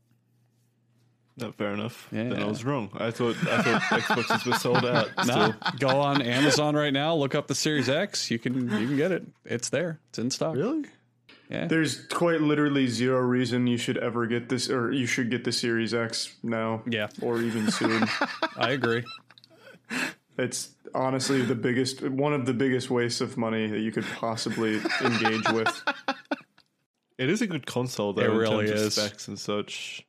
[1.37, 2.07] No, fair enough.
[2.13, 2.91] Then I was wrong.
[2.95, 5.09] I thought I thought Xboxes were sold out.
[5.27, 7.15] Nah, go on Amazon right now.
[7.17, 8.31] Look up the Series X.
[8.31, 9.27] You can you can get it.
[9.45, 9.99] It's there.
[10.11, 10.55] It's in stock.
[10.55, 10.85] Really?
[11.53, 11.67] Yeah.
[11.67, 15.53] There's quite literally zero reason you should ever get this, or you should get the
[15.53, 16.83] Series X now.
[16.89, 17.09] Yeah.
[17.21, 18.05] Or even soon.
[18.57, 19.05] I agree.
[20.39, 24.81] it's honestly the biggest, one of the biggest wastes of money that you could possibly
[25.03, 25.83] engage with.
[27.19, 28.23] It is a good console though.
[28.23, 28.99] It in really terms is.
[28.99, 30.07] Of specs and such.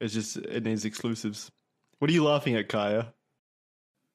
[0.00, 1.52] It's just it needs exclusives.
[2.00, 3.14] What are you laughing at, Kaya?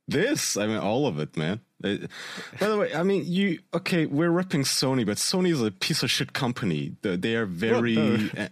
[0.08, 1.62] This, I mean, all of it, man.
[1.84, 1.96] Uh,
[2.60, 4.06] by the way, I mean, you okay?
[4.06, 6.96] We're ripping Sony, but Sony is a piece of shit company.
[7.02, 7.98] The- They are very.
[8.36, 8.50] eh,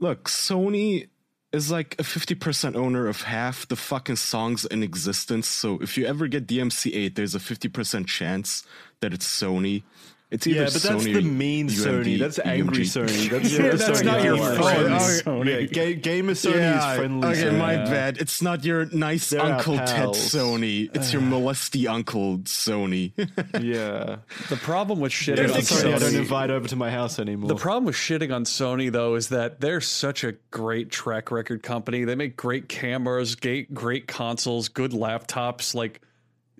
[0.00, 1.08] look, Sony
[1.52, 5.48] is like a fifty percent owner of half the fucking songs in existence.
[5.48, 8.64] So if you ever get DMCA'd, there's a fifty percent chance
[9.00, 9.82] that it's Sony.
[10.28, 12.18] It's either Yeah, but that's the or mean UMD, Sony.
[12.18, 13.04] That's angry UMG.
[13.06, 13.30] Sony.
[13.30, 14.54] That's, Yeah, that's Sony not your Gamer.
[14.56, 15.46] friend, Oh, Sony.
[15.46, 17.28] Yeah, ga- gamer Sony is friendly.
[17.28, 17.58] Okay, Sony.
[17.58, 17.84] my Yeah.
[17.84, 18.18] bad.
[18.18, 20.08] It's not your nice They're Uncle Ted.
[20.08, 20.90] Sony.
[20.96, 23.12] It's your molesty Uncle Sony.
[23.62, 24.16] Yeah.
[24.48, 27.48] The problem with shitting on Sony I don't invite over to my house anymore.
[27.48, 31.62] The problem with shitting on Sony though is that they're such a great track record
[31.62, 32.04] company.
[32.04, 35.74] They make great cameras, great great consoles, good laptops.
[35.74, 36.00] Like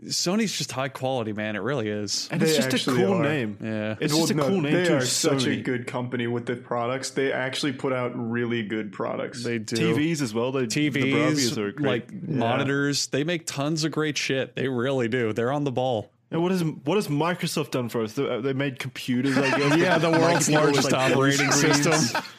[0.05, 1.57] Sony's just high quality, man.
[1.57, 2.29] It really is.
[2.31, 3.23] and it's just a cool are.
[3.23, 3.59] name.
[3.63, 3.97] Yeah.
[3.99, 4.97] It's Well, just a no, cool name They too.
[4.97, 7.11] are such a good company with the products.
[7.11, 9.43] They actually put out really good products.
[9.43, 10.53] They do TVs as well.
[10.53, 12.13] They, the TVs, are great.
[12.13, 13.07] like monitors.
[13.07, 14.55] They make tons of great shit.
[14.55, 15.33] They really do.
[15.33, 16.11] They're on the ball.
[16.31, 18.15] And what has what has Microsoft done for us?
[18.15, 19.77] They, they made computers, I guess.
[19.79, 22.23] Yeah, the world's largest like, operating system.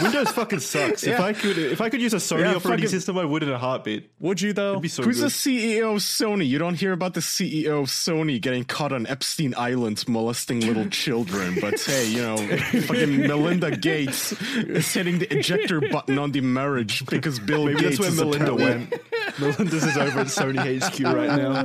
[0.00, 1.04] Windows fucking sucks.
[1.04, 3.42] If I could, if I could use a Sony Yeah, operating fucking- system, I would
[3.42, 4.10] in a heartbeat.
[4.20, 4.78] Would you though?
[4.80, 5.26] Be so Who's good.
[5.26, 6.46] the CEO of Sony?
[6.48, 10.86] You don't hear about the CEO of Sony getting caught on Epstein Island molesting little
[10.90, 11.58] children.
[11.60, 17.04] But hey, you know, fucking Melinda Gates is hitting the ejector button on the marriage
[17.06, 18.94] because Bill Maybe Gates that's where Melinda went.
[19.38, 21.62] Melinda's is over at Sony HQ right now.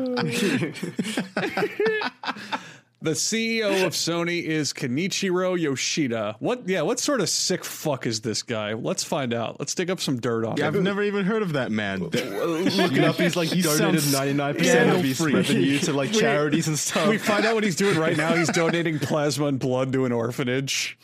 [2.99, 6.35] The CEO of Sony is Kenichiro Yoshida.
[6.39, 6.67] What?
[6.67, 8.73] Yeah, what sort of sick fuck is this guy?
[8.73, 9.59] Let's find out.
[9.59, 10.77] Let's dig up some dirt on Yeah, him.
[10.77, 11.99] I've never even heard of that man.
[11.99, 13.15] Look it up.
[13.17, 17.07] He's like He donated ninety nine percent of his revenue to like charities and stuff.
[17.07, 18.35] We find out what he's doing right now.
[18.35, 20.97] He's donating plasma and blood to an orphanage.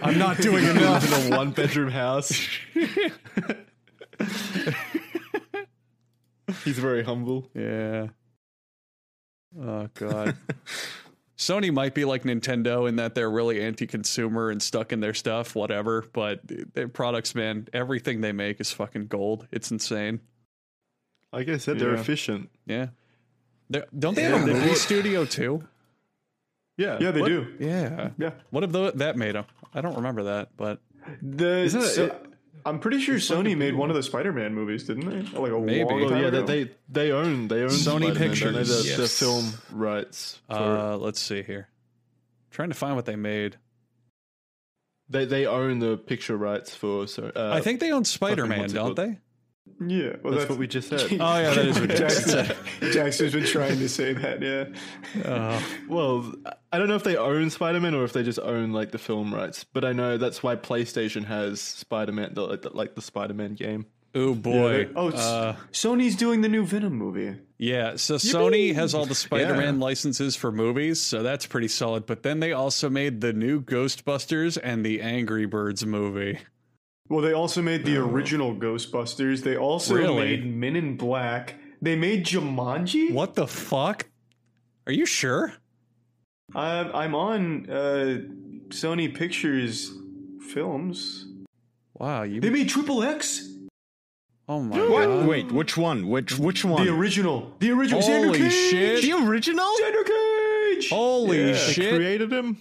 [0.00, 1.04] I'm not doing enough.
[1.26, 2.40] in a one bedroom house.
[6.64, 7.48] He's very humble.
[7.54, 8.08] Yeah.
[9.60, 10.36] Oh god.
[11.42, 15.54] Sony might be like Nintendo in that they're really anti-consumer and stuck in their stuff,
[15.54, 16.04] whatever.
[16.12, 16.40] But
[16.74, 19.48] their products, man, everything they make is fucking gold.
[19.50, 20.20] It's insane.
[21.32, 22.00] Like I said, they're Yeah.
[22.00, 22.50] efficient.
[22.66, 22.86] Yeah.
[23.70, 25.66] They're, don't they have a movie studio too?
[26.76, 27.28] Yeah, Yeah, they What?
[27.28, 27.46] do.
[27.58, 28.10] Yeah.
[28.18, 28.32] Yeah.
[28.50, 29.44] What have the, that made them?
[29.74, 30.80] I don't remember that, but
[31.20, 32.26] The Isn't it- so- it-
[32.64, 35.38] I'm pretty sure Sony made one of the Spider-Man movies, didn't they?
[35.38, 35.84] Like a Maybe.
[35.84, 36.42] long time yeah, ago.
[36.46, 38.28] they, they they own they own Sony Spider-Man, don't they?
[38.28, 38.96] Pictures.
[38.96, 40.40] the, the film rights.
[40.48, 41.68] For, uh, let's see here.
[42.50, 43.56] trying to find what they made.
[45.08, 47.06] they they own the picture rights for.
[47.06, 48.96] So uh, I think they own Spider-Man, what's it don't called?
[48.96, 49.18] they?
[49.90, 51.00] Yeah, well, that's, what we just said.
[51.20, 52.56] Oh yeah, that is what Jackson said.
[52.92, 54.42] Jackson's been trying to say that.
[54.42, 56.32] Yeah, Uh, Well,
[56.72, 58.98] I don't know if they own Spider Man or if they just own like the
[58.98, 62.94] film rights, but I know that's why PlayStation has Spider Man, the, like, the, like
[62.94, 63.86] the Spider Man game.
[64.14, 64.84] oh boy.
[64.86, 67.36] they- oh, it's- uh, Sony's doing the new Venom movie.
[67.58, 72.06] Yeah, so Sony has all the Spider-Man licenses for movies, so that's pretty solid.
[72.06, 76.40] But then they also made the new Ghostbusters and the Angry Birds movie.
[77.12, 79.42] Well, they also made the original Ghostbusters.
[79.42, 80.24] They also Really?
[80.24, 81.56] made Men in Black.
[81.82, 83.12] They made Jumanji.
[83.12, 84.06] What the fuck?
[84.86, 85.52] Are you sure?
[86.54, 88.18] I'm I'm on uh,
[88.70, 89.92] Sony Pictures
[90.40, 91.26] films.
[91.98, 93.46] Wow, you They made Triple X.
[94.48, 95.06] Oh my What?
[95.06, 95.26] god.
[95.28, 96.08] Wait, which one?
[96.08, 96.86] Which which one?
[96.86, 97.54] The original.
[97.58, 98.00] The original.
[98.00, 98.52] Xander Holy Cage!
[98.70, 99.02] shit.
[99.02, 99.68] The original?
[99.82, 100.88] Xander Cage.
[100.88, 101.52] Holy Yeah.
[101.52, 101.94] They shit.
[101.94, 102.56] created him.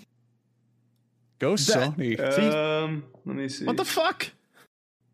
[1.39, 2.19] Go That- Sony.
[2.19, 3.63] Um, let me see.
[3.63, 4.27] What the fuck?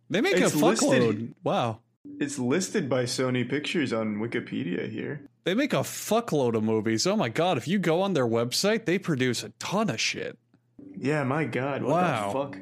[0.09, 0.99] They make it's a fuckload.
[1.07, 1.35] listed.
[1.43, 1.79] Wow.
[2.19, 5.21] It's listed by Sony Pictures on Wikipedia here.
[5.43, 7.05] They make a fuckload of movies.
[7.07, 10.37] Oh my god, if you go on their website, they produce a ton of shit.
[10.97, 11.83] Yeah, my God.
[11.83, 12.27] What Wow.
[12.27, 12.57] the fuck?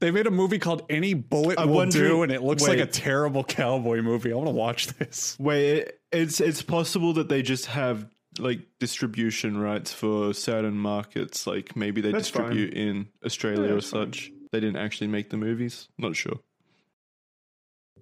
[0.00, 2.86] They made a movie called Any Bullet I'm Will Do, and it looks like a
[2.86, 4.32] terrible cowboy movie.
[4.32, 5.36] I want to watch this.
[5.38, 8.06] Wait, it, it's it's possible that they just have
[8.38, 11.46] like distribution rights for certain markets.
[11.46, 14.12] Like maybe they That's distribute in Australia Yeah, or that's fine.
[14.12, 14.32] such.
[14.50, 15.88] They didn't actually make the movies.
[15.98, 16.40] Not sure.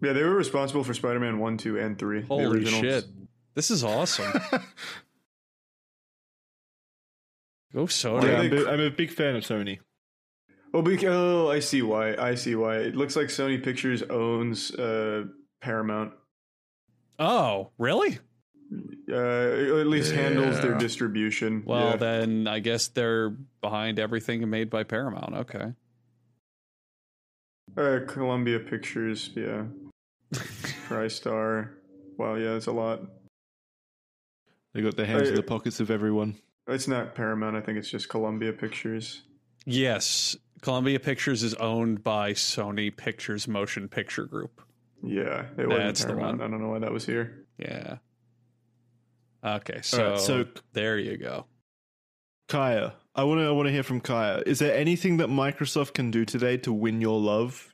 [0.02, 2.20] Yeah, they were responsible for Spider-Man one, two, and three.
[2.20, 2.80] the Holy originals.
[2.80, 3.04] shit.
[3.54, 4.32] This is awesome.
[7.72, 8.24] Go Sony.
[8.24, 9.78] Yeah, I'm, I'm a big fan of Sony.
[10.72, 12.14] Oh, bec- oh, I see why.
[12.14, 12.76] I see why.
[12.76, 15.24] It looks like Sony Pictures owns uh,
[15.60, 16.12] Paramount.
[17.18, 18.18] Oh, really?
[19.10, 21.64] Uh, at least handles their distribution.
[21.66, 21.96] Well, yeah.
[21.96, 25.34] then I guess they're behind everything made by Paramount.
[25.34, 25.72] Okay.
[27.76, 29.64] Uh, Columbia Pictures, yeah.
[30.34, 31.70] TriStar.
[32.18, 33.00] Wow, yeah, it's a lot.
[34.74, 36.36] They got their hands in Uh, the pockets of everyone.
[36.68, 37.56] It's not Paramount.
[37.56, 39.22] I think it's just Columbia Pictures.
[39.66, 40.36] Yes.
[40.62, 44.62] Columbia Pictures is owned by Sony Pictures Motion Picture Group.
[45.02, 46.40] Yeah, it wasn't That's the one.
[46.40, 47.46] I don't know why that was here.
[47.58, 47.96] Yeah.
[49.42, 51.46] Okay, so, Alright, so- there you go.
[52.48, 54.42] Kaya, I want to I want to hear from Kaya.
[54.44, 57.69] Is there anything that Microsoft can do today to win your love?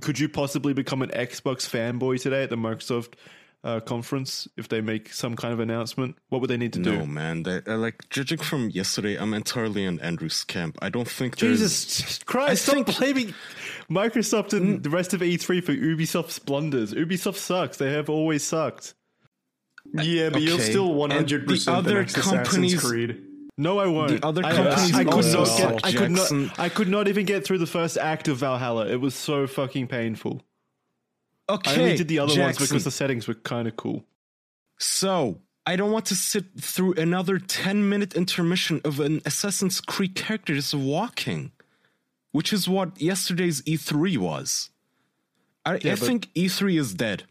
[0.00, 3.14] Could you possibly become an Xbox fanboy today at the Microsoft
[3.64, 6.16] uh, conference if they make some kind of announcement?
[6.28, 7.06] What would they need to No, do?
[7.06, 7.42] man.
[7.42, 10.78] They, uh, like judging from yesterday, I'm entirely in Andrew's camp.
[10.80, 12.50] I don't think Jesus Christ!
[12.50, 13.34] I Stop think- blaming
[13.90, 16.94] Microsoft and the rest of E3 for Ubisoft's blunders.
[16.94, 17.76] Ubisoft sucks.
[17.78, 18.94] They have always sucked.
[19.92, 20.70] Yeah, but you'll okay.
[20.70, 23.22] still 100% the the, other Assassin's companies- Creed.
[23.56, 24.20] No, I won't.
[24.20, 25.84] The other I, companies I, I could not get.
[25.84, 26.58] I could not.
[26.58, 28.86] I could not even get through the first act of Valhalla.
[28.86, 30.42] It was so fucking painful.
[31.48, 31.70] okay.
[31.70, 34.04] I only did the other ones because the settings were kind of cool.
[34.78, 40.14] So, I don't want to sit through another 10 minute intermission of an Assassin's Creed
[40.14, 41.52] character just walking,
[42.32, 44.70] which is what yesterday's E3 was.
[45.66, 47.24] I, I but- think E3 is dead.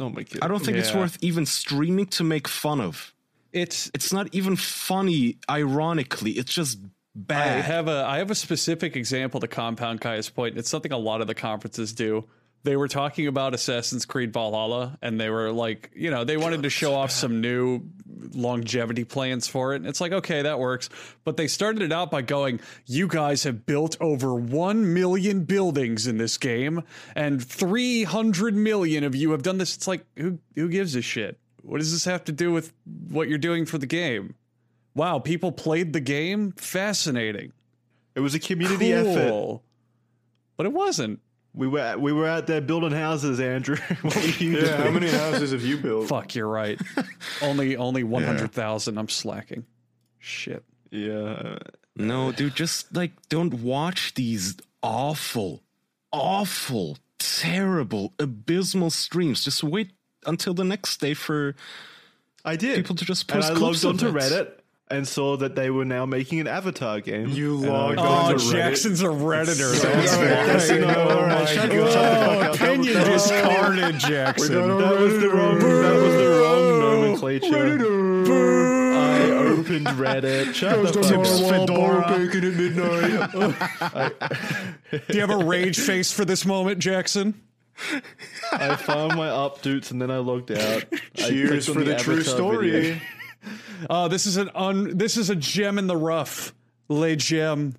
[0.00, 0.38] Oh my god!
[0.42, 3.12] I don't think it's worth even streaming to make fun of.
[3.52, 6.32] It's It's not even funny, ironically.
[6.32, 6.78] It's just
[7.14, 7.58] bad.
[7.58, 10.58] I have a I have a specific example to compound Kaya's point.
[10.58, 12.24] It's something a lot of the conferences do.
[12.64, 16.64] They were talking about Assassin's Creed Valhalla, and they were like, you know, they wanted
[16.64, 17.82] to show off some new
[18.34, 19.76] longevity plans for it.
[19.76, 20.88] And it's like, okay, that works.
[21.24, 26.08] But they started it out by going, you guys have built over 1 million buildings
[26.08, 26.82] in this game,
[27.14, 29.76] and 300 million of you have done this.
[29.76, 31.38] It's like, who, who gives a shit?
[31.68, 32.72] What does this have to do with
[33.10, 34.34] what you're doing for the game?
[34.98, 36.52] wow, people played the game.
[36.52, 37.52] Fascinating.
[38.14, 39.60] It was a community effort.
[40.56, 41.20] But it wasn't.
[41.54, 43.76] We were we were out there building houses, Andrew.
[44.02, 46.08] what were you Yeah, how many houses have you built?
[46.08, 46.80] Fuck, you're right.
[47.42, 48.98] only only 100,000.
[48.98, 49.64] I'm slacking.
[50.18, 50.64] Shit.
[50.90, 51.58] Yeah.
[51.96, 55.62] No, dude, just like don't watch these awful,
[56.12, 59.44] awful, terrible, abysmal streams.
[59.44, 59.92] Just wait
[60.26, 61.54] until the next day for
[62.44, 62.76] I did.
[62.76, 64.20] people to just and post I clips logged onto it.
[64.22, 64.50] Reddit
[64.90, 67.28] and saw that they were now making an Avatar game.
[67.28, 68.52] You logged got Oh, onto onto Reddit.
[68.52, 69.74] Jackson's a redditor.
[69.74, 70.82] So That's sorry.
[70.82, 70.92] why.
[70.92, 71.92] No, Oh all right, my shut the God.
[71.92, 72.54] fuck up.
[72.54, 74.54] Opinion That was- discarded, Jackson.
[74.78, 75.58] That was the wrong.
[75.58, 77.78] That was the wrong nomenclature.
[78.98, 79.20] I
[79.58, 80.54] opened Reddit.
[80.54, 81.50] Shut the fuck Tips up.
[81.50, 82.08] Fedora.
[82.08, 84.12] bacon at midnight.
[85.08, 87.34] Do you have a rage face for this moment, Jackson?
[88.52, 90.84] I found my updates and then I logged out.
[91.14, 92.70] Cheers for the, true story.
[92.70, 93.00] video.
[93.88, 94.98] Oh, this is an un.
[94.98, 96.52] This is a gem in the rough.
[96.88, 97.76] Le gem.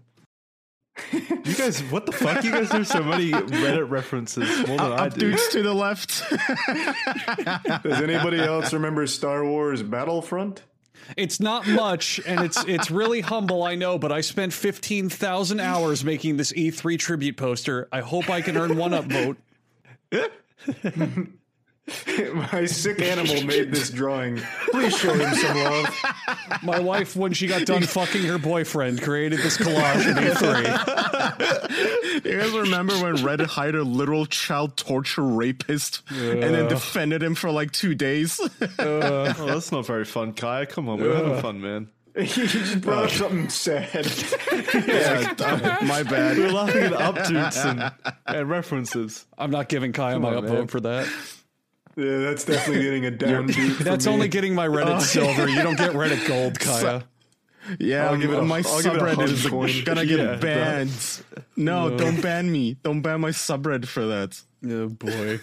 [1.12, 2.44] You guys, what the fuck?
[2.46, 5.32] You guys do so many Reddit references more than I Up do.
[5.32, 6.24] dudes to the left.
[7.84, 10.64] Does anybody else remember Star Wars Battlefront?
[11.18, 13.98] It's not much, and it's it's really humble, I know.
[14.00, 17.88] But I spent fifteen thousand hours making this E3 tribute poster.
[17.92, 19.36] I hope I can earn one upvote.
[22.34, 24.40] My sick animal made this drawing.
[24.70, 26.04] Please show him some love.
[26.62, 32.26] My wife, when she got done fucking her boyfriend, created this collage in E E3.
[32.26, 37.34] you guys remember when Red hired a literal child torture rapist and then defended him
[37.34, 38.40] for like two days?
[38.80, 39.34] Uh.
[39.38, 40.66] Oh, that's not very fun, Kaya.
[40.68, 41.90] Come on, we're having fun, man.
[42.20, 43.94] He just brought up something sad.
[44.88, 46.38] yeah, uh, my bad.
[46.38, 47.92] We're laughing at updates and,
[48.26, 49.26] and references.
[49.38, 50.68] I'm not giving Kaya my on, upvote man.
[50.68, 51.08] for that.
[51.96, 53.80] Yeah, that's definitely getting a downvote.
[53.80, 54.12] That's me.
[54.12, 55.48] only getting my Reddit silver.
[55.48, 57.04] You don't get Reddit gold, Kaya.
[57.78, 59.84] Yeah, I'll give it a- my I'll give it a subreddit is coin.
[59.84, 61.22] gonna get Yeah, banned.
[61.56, 62.76] No, don't ban me.
[62.84, 64.42] Don't ban my subreddit for that.
[64.68, 65.40] Oh boy.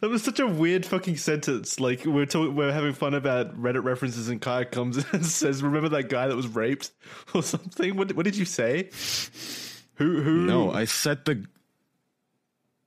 [0.00, 1.78] That was such a weird fucking sentence.
[1.78, 5.88] Like we're talking, we're having fun about Reddit references, and Kaya comes and says, "Remember
[5.90, 6.90] that guy that was raped
[7.34, 8.90] or something?" What, what did you say?
[9.96, 10.22] Who?
[10.22, 10.46] Who?
[10.46, 11.44] No, I said the.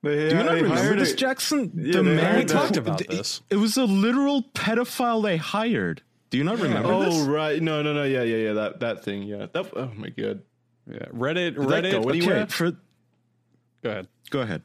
[0.02, 1.72] They, uh, Do you not remember this, a- Jackson?
[1.76, 3.40] Yeah, the man We talked about it- this.
[3.48, 6.02] It was a literal pedophile they hired.
[6.30, 7.20] Do you not remember Oh this?
[7.28, 8.52] right, no, no, no, yeah, yeah, yeah.
[8.54, 9.46] That that thing, yeah.
[9.52, 9.70] That.
[9.76, 10.42] Oh my god.
[10.90, 10.98] Yeah.
[11.14, 11.54] Reddit.
[11.54, 12.22] that go Reddit.
[12.28, 12.72] Okay, for
[13.82, 14.08] Go ahead.
[14.30, 14.62] go ahead.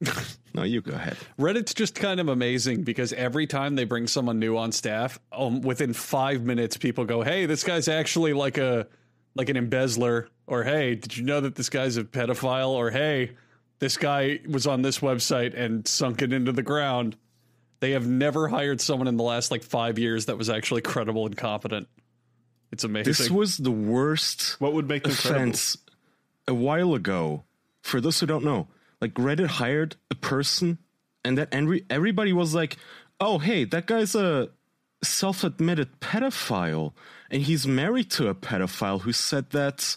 [0.54, 1.16] no, you go ahead.
[1.38, 5.62] Reddit's just kind of amazing because every time they bring someone new on staff, um,
[5.62, 8.86] within five minutes, people go, "Hey, this guy's actually like a
[9.34, 13.32] like an embezzler," or "Hey, did you know that this guy's a pedophile?" or "Hey,
[13.78, 17.16] this guy was on this website and sunk it into the ground."
[17.80, 21.26] They have never hired someone in the last like five years that was actually credible
[21.26, 21.88] and competent.
[22.72, 23.10] It's amazing.
[23.10, 25.58] This was the worst What would make them credible?
[26.48, 27.44] a while ago.
[27.82, 28.66] For those who don't know,
[29.06, 30.78] like Reddit hired a person,
[31.24, 32.76] and that every everybody was like,
[33.20, 34.50] "Oh, hey, that guy's a
[35.02, 36.92] self-admitted pedophile,
[37.30, 39.96] and he's married to a pedophile who said that."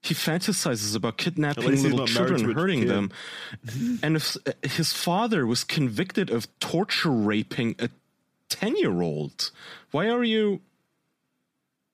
[0.00, 2.88] He fantasizes about kidnapping little children, hurting kid.
[2.88, 3.10] them,
[4.02, 7.90] and if his father was convicted of torture raping a
[8.48, 9.50] ten-year-old,
[9.90, 10.60] why are you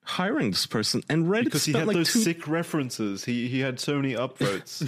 [0.04, 1.02] hiring this person?
[1.08, 3.24] And Reddit Because he had like those two, sick references.
[3.24, 4.82] He he had so many upvotes.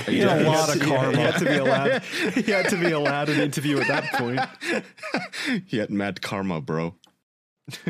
[0.06, 1.16] He had a lot of He had- karma.
[1.16, 2.02] He had to be allowed.
[2.44, 5.62] He had to be allowed an interview at that point.
[5.66, 6.94] He had mad karma, bro.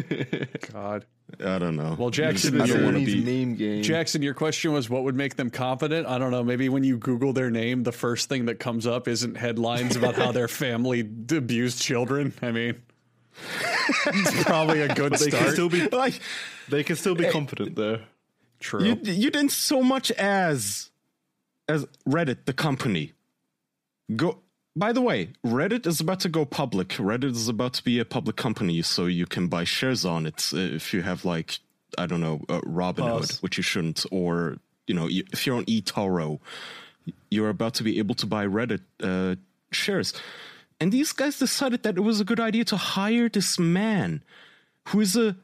[0.73, 1.05] God.
[1.45, 1.95] I don't know.
[1.99, 3.23] Well, Jackson, I don't want to be.
[3.45, 3.83] meme game.
[3.83, 6.07] Jackson, your question was what would make them confident?
[6.07, 6.43] I don't know.
[6.43, 10.15] Maybe when you Google their name, the first thing that comes up isn't headlines about
[10.15, 12.33] how their family abused children.
[12.41, 12.83] I mean,
[14.07, 16.21] it's probably a good they can still be Like
[16.69, 18.01] they can still be competent though.
[18.61, 18.85] True.
[18.85, 20.91] you, you didn't so much as
[21.69, 23.13] as Reddit, the company.
[24.17, 24.39] Go.
[24.75, 26.89] By the way, Reddit is about to go public.
[26.91, 30.51] Reddit is about to be a public company, so you can buy shares on it
[30.55, 31.59] uh, if you have like
[31.97, 33.43] I don't know uh, Robinhood, Pause.
[33.43, 36.41] which you shouldn't, or you know if you're on eToro,
[37.31, 39.37] you're about to be able to buy Reddit uh,
[39.73, 40.15] shares.
[40.81, 44.23] And these guys decided that it was a good idea to hire this man
[44.89, 45.37] who is a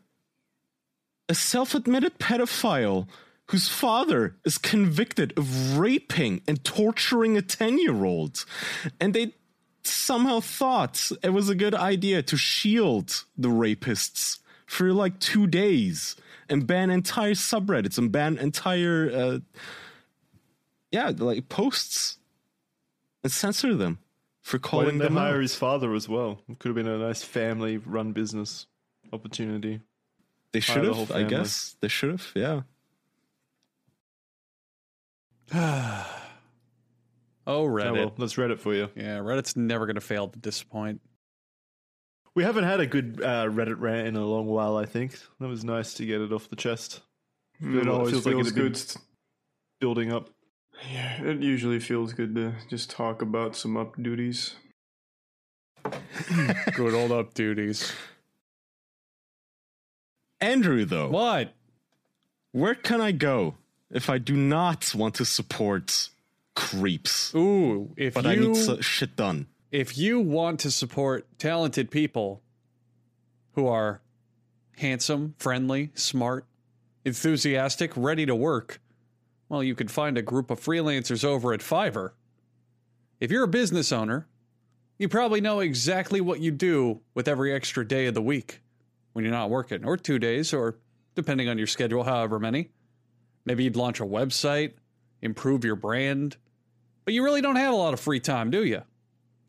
[1.29, 3.09] a self-admitted pedophile
[3.47, 8.45] whose father is convicted of raping and torturing a 10-year-old
[9.01, 9.33] and they
[9.83, 16.17] somehow thought it was a good idea to shield the rapists for like 2 days
[16.49, 19.39] and ban entire subreddits and ban entire uh,
[20.91, 22.19] yeah like posts
[23.23, 23.99] and censor them
[24.45, 25.41] for Why calling didn't they them hire out.
[25.43, 26.39] his father as well?
[26.49, 28.67] It could have been a nice family-run business.
[29.13, 29.81] opportunity.
[30.53, 31.75] They should the have, whole I guess.
[31.81, 32.61] They should have, yeah.
[35.53, 36.21] Oh,
[37.47, 37.93] Oh, Reddit.
[37.93, 38.89] well, let's read it for you.
[38.97, 41.03] Yeah, Reddit's never going to fail to disappoint.
[42.35, 44.77] We haven't had a good uh, Reddit rant in a long while.
[44.79, 47.03] I think that was nice to get it off the chest.
[47.61, 49.03] It always feels feels, like it's good.
[49.81, 50.31] Building up.
[50.93, 54.55] Yeah, it usually feels good to just talk about some updoots.
[56.75, 57.95] Good old updoots.
[60.41, 61.55] Andrew, though, What?
[62.53, 63.55] where can I go
[63.91, 66.09] if I do not want to support
[66.57, 67.35] creeps?
[67.35, 69.47] Ooh, if But you I need so- shit done.
[69.71, 72.43] if you want to support talented people
[73.53, 74.01] who are
[74.79, 76.45] handsome, friendly, smart,
[77.05, 78.81] enthusiastic, ready to work,
[79.55, 82.11] well, you can find a group of freelancers over at Fiverr.
[83.21, 84.29] If you're a business owner,
[84.99, 88.61] you probably know exactly what you do with every extra day of the week
[89.13, 90.79] when you're not working, or two days, or
[91.15, 92.71] depending on your schedule, however many.
[93.45, 94.73] Maybe you'd launch a website,
[95.23, 96.37] improve your brand,
[97.05, 98.83] but you really don't have a lot of free time, do you?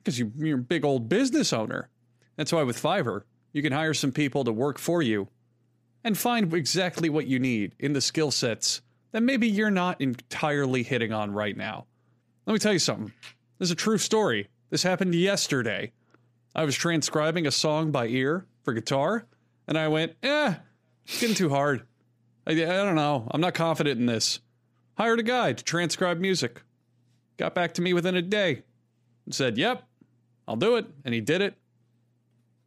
[0.05, 1.89] because you, you're a big old business owner.
[2.35, 5.29] That's why with Fiverr, you can hire some people to work for you
[6.03, 8.81] and find exactly what you need in the skill sets
[9.15, 11.85] that maybe you're not entirely hitting on right now.
[12.45, 13.13] Let me tell you something.
[13.57, 14.49] This is a true story.
[14.69, 15.93] This happened yesterday.
[16.53, 19.25] I was transcribing a song by ear for guitar,
[19.69, 20.55] and I went, eh,
[21.05, 21.83] it's getting too hard.
[22.45, 23.25] I, I don't know.
[23.31, 24.41] I'm not confident in this.
[24.97, 26.61] Hired a guy to transcribe music.
[27.37, 28.63] Got back to me within a day
[29.23, 29.81] and said, Yep,
[30.45, 30.87] I'll do it.
[31.05, 31.55] And he did it.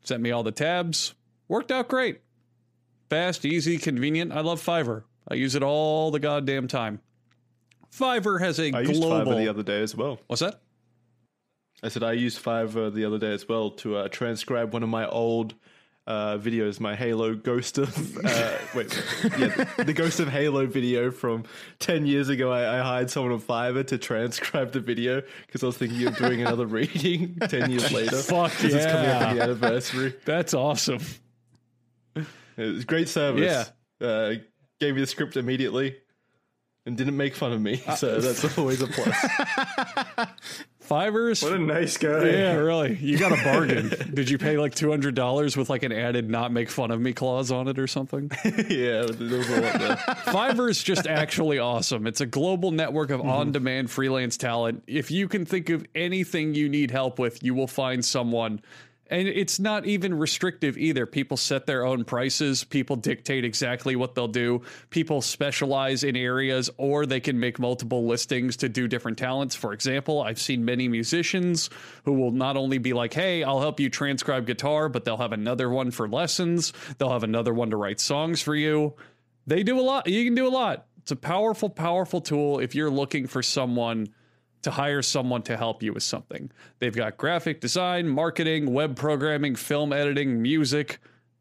[0.02, 1.14] Sent me all the tabs.
[1.46, 2.22] Worked out great.
[3.10, 4.32] Fast, easy, convenient.
[4.32, 5.02] I love Fiverr.
[5.28, 7.00] I use it all the goddamn time.
[7.94, 9.32] Fiverr has a I used global.
[9.32, 10.18] Fiverr the other day as well.
[10.26, 10.60] What's that?
[11.82, 14.88] I said I used Fiverr the other day as well to uh, transcribe one of
[14.88, 15.54] my old
[16.08, 18.90] uh, videos, my Halo Ghost of uh, wait,
[19.38, 21.44] yeah, the Ghost of Halo video from
[21.78, 22.50] ten years ago.
[22.50, 26.16] I, I hired someone on Fiverr to transcribe the video because I was thinking of
[26.16, 28.16] doing another reading ten years later.
[28.16, 29.28] Fuck 'cause it's coming up yeah.
[29.28, 30.14] on the anniversary.
[30.24, 31.00] That's awesome.
[32.16, 32.26] It
[32.56, 33.70] was great service.
[34.00, 34.34] Uh,
[34.80, 35.96] gave me the script immediately.
[36.86, 39.14] And didn't make fun of me, uh, so that's always a plus.
[40.88, 41.42] Fiverr's.
[41.42, 42.24] What a nice guy.
[42.24, 42.96] yeah, really.
[42.96, 43.92] You got a bargain.
[44.14, 47.50] Did you pay like $200 with like an added not make fun of me clause
[47.50, 48.30] on it or something?
[48.44, 49.96] yeah, there was a lot there.
[50.32, 52.06] Fiverr is just actually awesome.
[52.06, 53.28] It's a global network of mm-hmm.
[53.28, 54.82] on demand freelance talent.
[54.86, 58.62] If you can think of anything you need help with, you will find someone.
[59.10, 61.06] And it's not even restrictive either.
[61.06, 64.62] People set their own prices, people dictate exactly what they'll do.
[64.90, 69.54] People specialize in areas, or they can make multiple listings to do different talents.
[69.54, 71.70] For example, I've seen many musicians
[72.04, 75.32] who will not only be like, hey, I'll help you transcribe guitar, but they'll have
[75.32, 78.94] another one for lessons, they'll have another one to write songs for you.
[79.46, 80.06] They do a lot.
[80.06, 80.86] You can do a lot.
[80.98, 84.08] It's a powerful, powerful tool if you're looking for someone
[84.62, 86.50] to hire someone to help you with something.
[86.78, 90.98] They've got graphic design, marketing, web programming, film editing, music,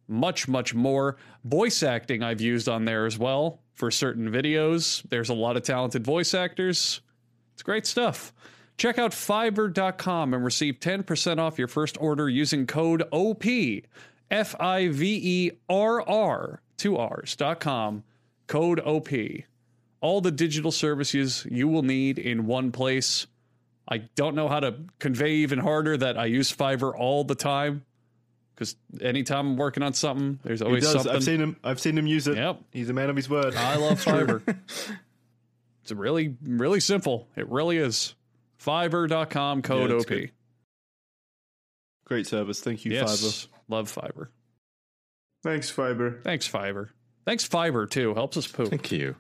[0.08, 1.18] much, much more.
[1.44, 5.04] Voice acting I've used on there as well for certain videos.
[5.10, 7.02] There's a lot of talented voice actors.
[7.54, 8.34] It's great stuff.
[8.78, 13.44] Check out Fiverr.com and receive 10% off your first order using code OP,
[14.30, 18.04] F I V E R R, two R's.com,
[18.46, 19.10] code OP.
[20.02, 23.28] All the digital services you will need in one place.
[23.88, 27.84] I don't know how to convey even harder that I use Fiverr all the time
[28.54, 30.94] because anytime I'm working on something, there's He always does.
[30.94, 31.12] something.
[31.16, 31.58] I've seen him.
[31.64, 32.36] I've seen him use it.
[32.38, 32.62] Yep.
[32.72, 33.56] He's a man of his word.
[33.56, 34.42] I love Fiverr.
[35.84, 37.28] it's really, really simple.
[37.36, 38.14] It really is.
[38.64, 40.08] Fiverr.com code Yeah, OP.
[40.08, 40.32] good.
[42.06, 42.60] Great service.
[42.60, 43.22] Thank you, Yes.
[43.22, 43.48] Fiverr.
[43.70, 44.28] Love Fiverr.
[45.44, 46.20] Thanks, Fiber.
[46.24, 46.90] Thanks, Fiverr.
[47.26, 48.14] Thanks, Fiverr, too.
[48.16, 48.70] Helps us poop.
[48.70, 49.16] Thank you.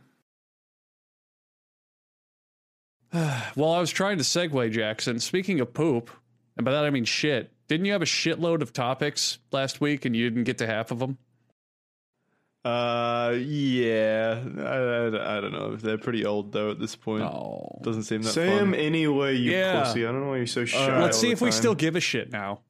[3.55, 5.20] Well, I was trying to segue, Jackson.
[5.20, 6.10] Speaking of poop,
[6.58, 10.05] and by that I mean shit, didn't you have a shitload of topics last week
[10.05, 11.18] and you didn't get to half of them?
[12.66, 14.41] Uh, yeah.
[14.58, 15.76] I, I, I don't know.
[15.78, 17.24] They're pretty old though at this point.
[17.24, 17.80] Oh.
[17.82, 18.76] Doesn't seem that Say him fun.
[18.80, 19.84] anyway, you Yeah.
[19.84, 20.05] pussy.
[20.05, 20.89] I don't know why you're so shy.
[20.89, 21.01] right.
[21.01, 22.62] Let's all see the if we still give a shit now.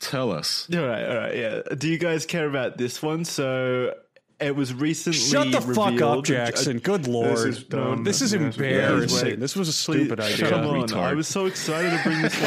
[0.00, 0.68] Tell us.
[0.74, 1.60] All right, all right, yeah.
[1.76, 3.24] Do you guys care about this one?
[3.24, 3.94] So
[4.42, 5.18] it was recently.
[5.18, 6.78] Shut the fuck up, Jackson.
[6.78, 7.30] Good lord.
[7.36, 8.04] This is dumb.
[8.04, 9.28] This is Yeah, embarrassing.
[9.28, 9.40] wait.
[9.40, 10.48] This was a stupid Please- idea.
[10.50, 10.96] Come on, Retard.
[11.02, 12.40] I was so excited to bring this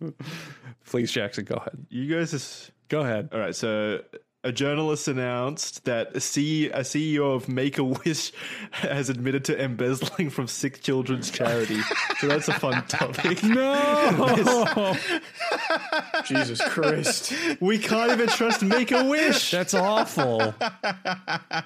[0.00, 0.14] one up.
[0.86, 1.86] Please, Jackson, go ahead.
[1.88, 2.70] You guys just.
[2.88, 3.28] Go ahead.
[3.32, 4.02] All right, so
[4.42, 8.32] a journalist announced that a, C- a CEO of Make a Wish
[8.70, 11.80] has admitted to embezzling from sick children's charity.
[12.18, 13.38] so that's a fun topic.
[13.50, 14.96] No.
[16.24, 17.32] Jesus Christ.
[17.60, 19.50] We can't even trust Make a Wish.
[19.50, 20.54] That's awful.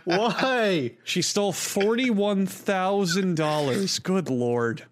[0.05, 0.93] Why?
[1.05, 3.99] She stole forty-one thousand dollars.
[3.99, 4.85] Good lord.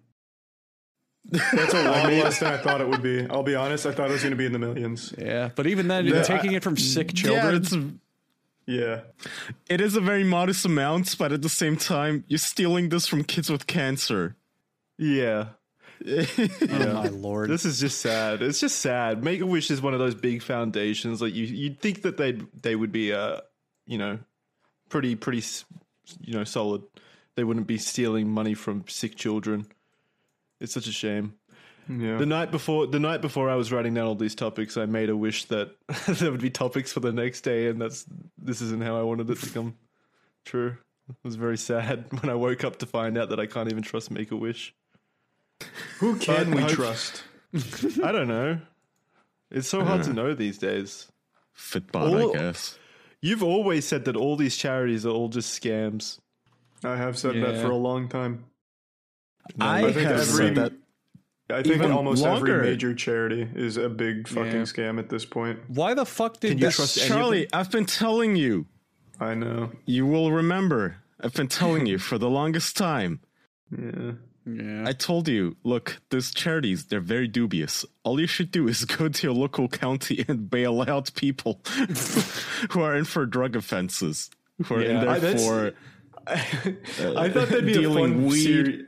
[1.25, 3.25] That's a lot less than I thought it would be.
[3.29, 5.13] I'll be honest, I thought it was going to be in the millions.
[5.17, 7.55] Yeah, but even then, Yeah, taking I- it from sick Yeah, children.
[7.55, 7.75] it's
[8.65, 9.01] Yeah.
[9.69, 13.23] it is a very modest amount, but at the same time, you're stealing this from
[13.23, 14.35] kids with cancer.
[14.97, 15.47] Yeah.
[16.05, 17.49] oh my lord.
[17.49, 18.41] This is just sad.
[18.41, 19.23] It's just sad.
[19.23, 21.21] Make a Wish is one of those big foundations.
[21.21, 23.37] Like you, you'd think that they would they would be, uh,
[23.85, 24.19] you know,
[24.89, 25.41] pretty pretty,
[26.19, 26.81] you know, solid.
[27.35, 29.65] They wouldn't be stealing money from sick children.
[30.63, 31.33] It's such a shame.
[31.89, 32.17] Yeah.
[32.17, 35.09] The night before, the night before I was writing down all these topics, I made
[35.09, 35.75] a wish that
[36.07, 38.05] there would be topics for the next day, and that's
[38.37, 39.75] this isn't how I wanted it to come
[40.45, 40.77] true.
[41.09, 43.83] It was very sad when I woke up to find out that I can't even
[43.83, 44.73] trust Make a Wish.
[45.99, 47.23] Who can But we hope- trust?
[48.03, 48.59] I don't know.
[49.51, 51.11] It's so hard to know these days.
[51.57, 52.79] FitBod, All- I guess.
[53.21, 56.19] You've always said that all these charities are all just scams.
[56.83, 57.61] I have said that Yeah.
[57.61, 58.45] for a long time.
[59.59, 60.73] I, I think have every- said that.
[61.49, 62.55] I think Even almost longer.
[62.55, 64.61] every major charity is a big fucking Yeah.
[64.61, 65.59] scam at this point.
[65.67, 68.65] Why the fuck did Can you trust any of Charlie, I've been telling you.
[69.19, 69.71] I know.
[69.85, 70.97] You will remember.
[71.19, 73.19] I've been telling you for the longest time.
[73.69, 74.13] Yeah.
[74.45, 74.83] Yeah.
[74.87, 77.85] I told you, look, these charities, they're very dubious.
[78.03, 81.61] All you should do is go to your local county and bail out people
[82.71, 84.29] who are in for drug offenses,
[84.65, 84.89] who are Yeah.
[84.89, 85.73] in I- there that's- for
[86.27, 88.43] I thought uh, that'd be a dealing fun weed.
[88.43, 88.85] seri-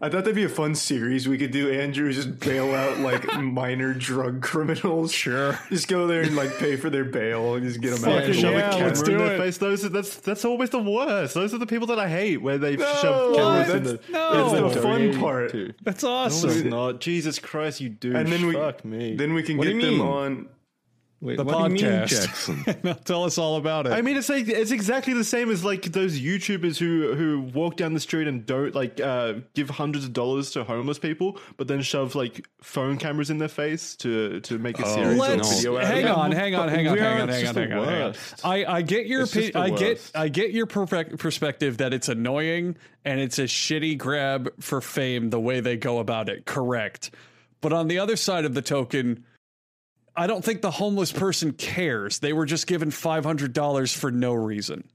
[0.00, 1.72] I thought that'd be a fun series we could do.
[1.72, 5.12] Andrew just bail out like minor drug criminals.
[5.12, 5.58] Sure.
[5.70, 8.20] Just go there and like pay for their bail and just get them out.
[8.20, 9.38] Fucking yeah, shove a let's do in their it.
[9.38, 9.58] face.
[9.58, 11.34] Those are, that's that's always the worst.
[11.34, 14.00] Those are the people that I hate, where they shove No, cameras in the.
[14.10, 14.54] no.
[14.54, 15.50] in That's the fun part.
[15.52, 15.74] to.
[15.82, 16.50] That's No, awesome.
[16.50, 17.00] it's not.
[17.00, 18.14] Jesus Christ, you do.
[18.14, 19.16] And then we fuck me.
[19.16, 20.00] Then we can What get them mean?
[20.00, 20.48] on.
[21.20, 22.08] Wait, The what do you mean, podcast.
[22.64, 22.96] Jackson?
[23.04, 23.92] Tell us all about it.
[23.92, 27.76] I mean, it's like it's exactly the same as like those YouTubers who who walk
[27.76, 31.66] down the street and don't like uh, give hundreds of dollars to homeless people, but
[31.66, 35.56] then shove like phone cameras in their face to to make a series or Let's
[35.56, 36.08] video out hang it.
[36.08, 38.14] on, hang on, hang on, hang on, hang on, hang on, hang on.
[38.44, 40.10] I, I get your It's opi- I get.
[40.14, 45.30] I get your perfect perspective that it's annoying and it's a shitty grab for fame
[45.30, 46.44] the way they go about it.
[46.46, 47.10] Correct.
[47.60, 49.24] But on the other side of the token,
[50.18, 52.18] I don't think the homeless person cares.
[52.18, 54.88] They were just given five hundred dollars for no reason.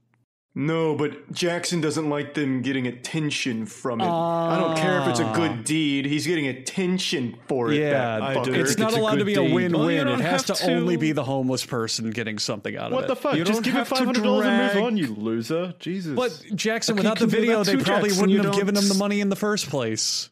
[0.56, 4.04] No, but Jackson doesn't like them getting attention from it.
[4.06, 5.62] I don't care if it's a good ah.
[5.64, 6.06] deed.
[6.06, 7.80] He's getting attention for it.
[7.80, 8.52] Yeah, that I do.
[8.52, 8.58] fucker.
[8.58, 10.06] it's not it's allowed to good be a win-win.
[10.06, 13.06] Well, it has to, to- only be the homeless person getting something out What of
[13.06, 13.08] it.
[13.08, 13.36] What the fuck?
[13.36, 15.74] You Just give it five hundred dollars and move on, you loser.
[15.80, 16.14] Jesus.
[16.14, 18.28] But Jackson, Okay, without the video, they probably Jackson.
[18.28, 20.30] wouldn't have given don't- them the money in the first place.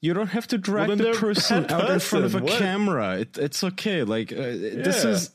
[0.00, 2.38] You don't have to drag then the person out in front of a.
[2.38, 2.58] What?
[2.58, 3.18] camera.
[3.18, 4.02] It, it's okay.
[4.02, 5.30] Like uh, this is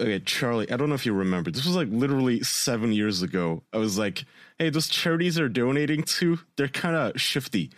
[0.00, 0.70] okay, Charlie.
[0.70, 1.50] I don't know if you remember.
[1.50, 3.62] This was like literally seven years ago.
[3.72, 4.24] I was like,
[4.58, 6.40] "Hey, those charities are donating to.
[6.56, 7.70] They're kind of shifty.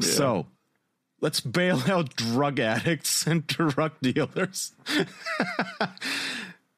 [0.00, 0.46] So
[1.20, 4.72] let's bail out drug addicts and drug dealers."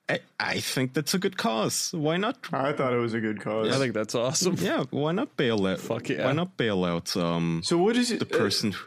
[0.09, 1.91] I, I think that's a good cause.
[1.93, 2.39] Why not?
[2.53, 3.75] I thought it was a good cause.
[3.75, 4.57] I think that's awesome.
[4.59, 5.81] Yeah, why not bail out?
[5.81, 6.25] Fuck yeah.
[6.25, 8.19] Why not bail out um so what is it?
[8.19, 8.73] the person?
[8.73, 8.87] who-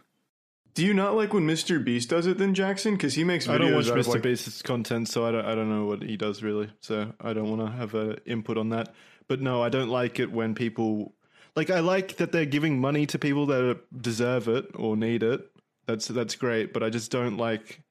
[0.73, 1.83] do you not like when Mr.
[1.83, 2.93] Beast does it then, Jackson?
[2.95, 4.07] Because he makes videos I don't watch Mr.
[4.07, 6.69] like, Beast's content, so I don't I don't know what he does really.
[6.79, 8.93] So I don't want to have a input on that.
[9.27, 11.13] But no, I don't like it when people
[11.55, 11.69] like.
[11.69, 15.41] I like that they're giving money to people that deserve it or need it.
[15.87, 16.71] That's that's great.
[16.73, 17.81] But I just don't like.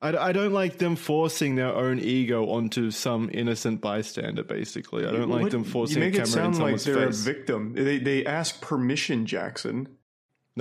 [0.00, 4.44] I, I don't like them forcing their own ego onto some innocent bystander.
[4.44, 7.20] Basically, I don't like What- them forcing You make a it sound like they're face.
[7.20, 7.72] a victim.
[7.74, 9.88] They they ask permission, Jackson.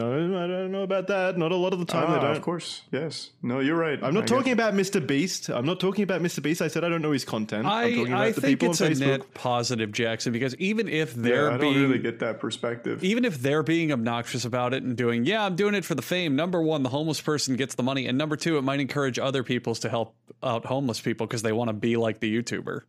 [0.05, 1.37] No, I don't know about that.
[1.37, 2.35] Not a lot of the time ah, they don't.
[2.35, 2.83] of course.
[2.91, 3.31] Yes.
[3.41, 3.97] No, you're right.
[4.03, 4.69] I'm not I talking guess.
[4.69, 5.05] about Mr.
[5.05, 5.49] Beast.
[5.49, 6.41] I'm not talking about Mr.
[6.41, 6.61] Beast.
[6.61, 7.65] I said I don't know his content.
[7.65, 9.07] I'm I, talking about I the think people it's on a Facebook.
[9.07, 13.03] net positive, Jackson, because even if they're I don't really get that perspective.
[13.03, 16.03] even if they're being obnoxious about it and doing, yeah, I'm doing it for the
[16.03, 16.35] fame.
[16.35, 19.43] Number one, the homeless person gets the money, and number two, it might encourage other
[19.43, 22.81] peoples to help out homeless people because they want to be like the YouTuber,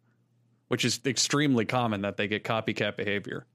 [0.68, 3.46] which is extremely common that they get copycat behavior.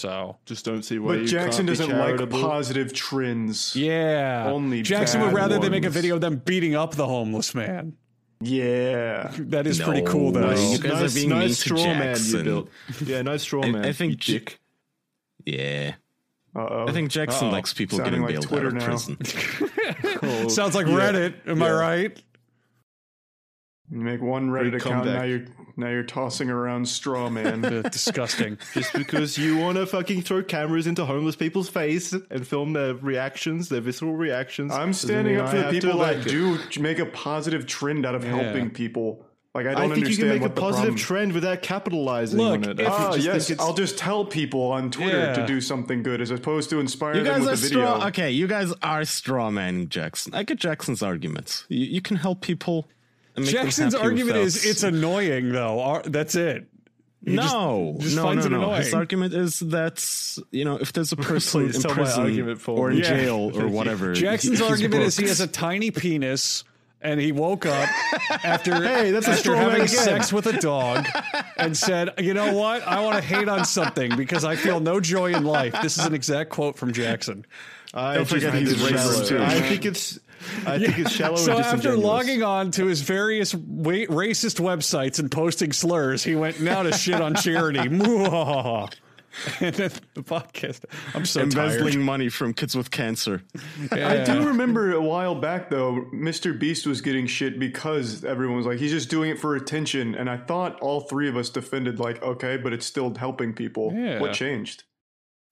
[0.00, 3.76] So Just don't see why but you Jackson can't doesn't like positive trends.
[3.76, 7.06] yeah, Only Jackson would bad rather they make a video of them beating up the
[7.06, 7.92] homeless man.
[8.40, 9.30] Yeah.
[9.38, 10.40] That is pretty cool, though.
[10.40, 12.68] No, Nice, You guys are being nice mean to straw man you built.
[13.04, 13.84] Yeah, nice straw I- man.
[13.84, 14.58] I think you J- dick.
[15.44, 15.94] Yeah.
[16.56, 16.86] Uh-oh.
[16.88, 17.52] I think Jackson Uh-oh.
[17.52, 18.86] likes people Sounding getting like bailed Twitter out of now.
[18.86, 20.48] prison.
[20.48, 20.94] Sounds like Yeah.
[20.94, 21.34] Reddit.
[21.46, 22.22] Am I right?
[23.90, 25.44] You make one Reddit Great account now you're
[25.80, 27.60] now you're tossing around straw man.
[27.90, 28.58] Disgusting.
[28.74, 32.94] Just because you want to fucking throw cameras into homeless people's face and film their
[32.94, 34.72] reactions, their visceral reactions.
[34.72, 38.06] I'm standing mean up I for the people that like do make a positive trend
[38.06, 39.26] out of helping people.
[39.52, 41.32] Like I I don't I think you can make a what the positive problem- trend
[41.32, 42.86] without capitalizing Look, on it.
[42.86, 46.78] Ah, yes, I'll just tell people on Twitter to do something good as opposed to
[46.78, 47.94] inspire You them guys with are a video.
[47.96, 48.06] straw.
[48.06, 50.34] Okay, you guys are straw manning Jackson.
[50.36, 51.64] I get Jackson's arguments.
[51.68, 52.86] You, you can help people.
[53.36, 55.80] And make them Jackson's argument without- is it's annoying though.
[55.80, 56.66] Ar- That's it.
[57.24, 58.72] He no, just no, finds no, it no.
[58.74, 60.02] His argument is that
[60.52, 62.96] you know if there's a person in tell my prison argument for or in.
[62.98, 63.02] Yeah.
[63.10, 66.64] jail or whatever, Jackson's he- he's argument is he has a tiny penis
[67.02, 67.88] and he woke up
[68.44, 69.88] after Hey, that's after straw man having again.
[70.04, 71.06] sex with a dog
[71.58, 72.86] and said, "You know what?
[72.88, 76.06] I want to hate on something because I feel no joy in life." This is
[76.06, 77.44] an exact quote from Jackson.
[77.92, 79.42] I Don't forget he's racist, too.
[79.42, 80.18] I think it's.
[80.66, 85.18] I think it's shallow So and after logging on to his various wa- racist websites
[85.18, 87.78] and posting slurs, he went now to shit on charity.
[87.88, 88.92] Mwah.
[89.60, 90.84] and then the podcast.
[91.14, 92.04] I'm so embezzling tired.
[92.04, 93.42] money from kids with cancer.
[93.92, 96.58] I do remember a while back though, Mr.
[96.58, 100.14] Beast was getting shit because everyone was like, he's just doing it for attention.
[100.14, 103.92] And I thought all three of us defended, like, okay, but it's still helping people.
[103.94, 104.20] Yeah.
[104.20, 104.84] What changed?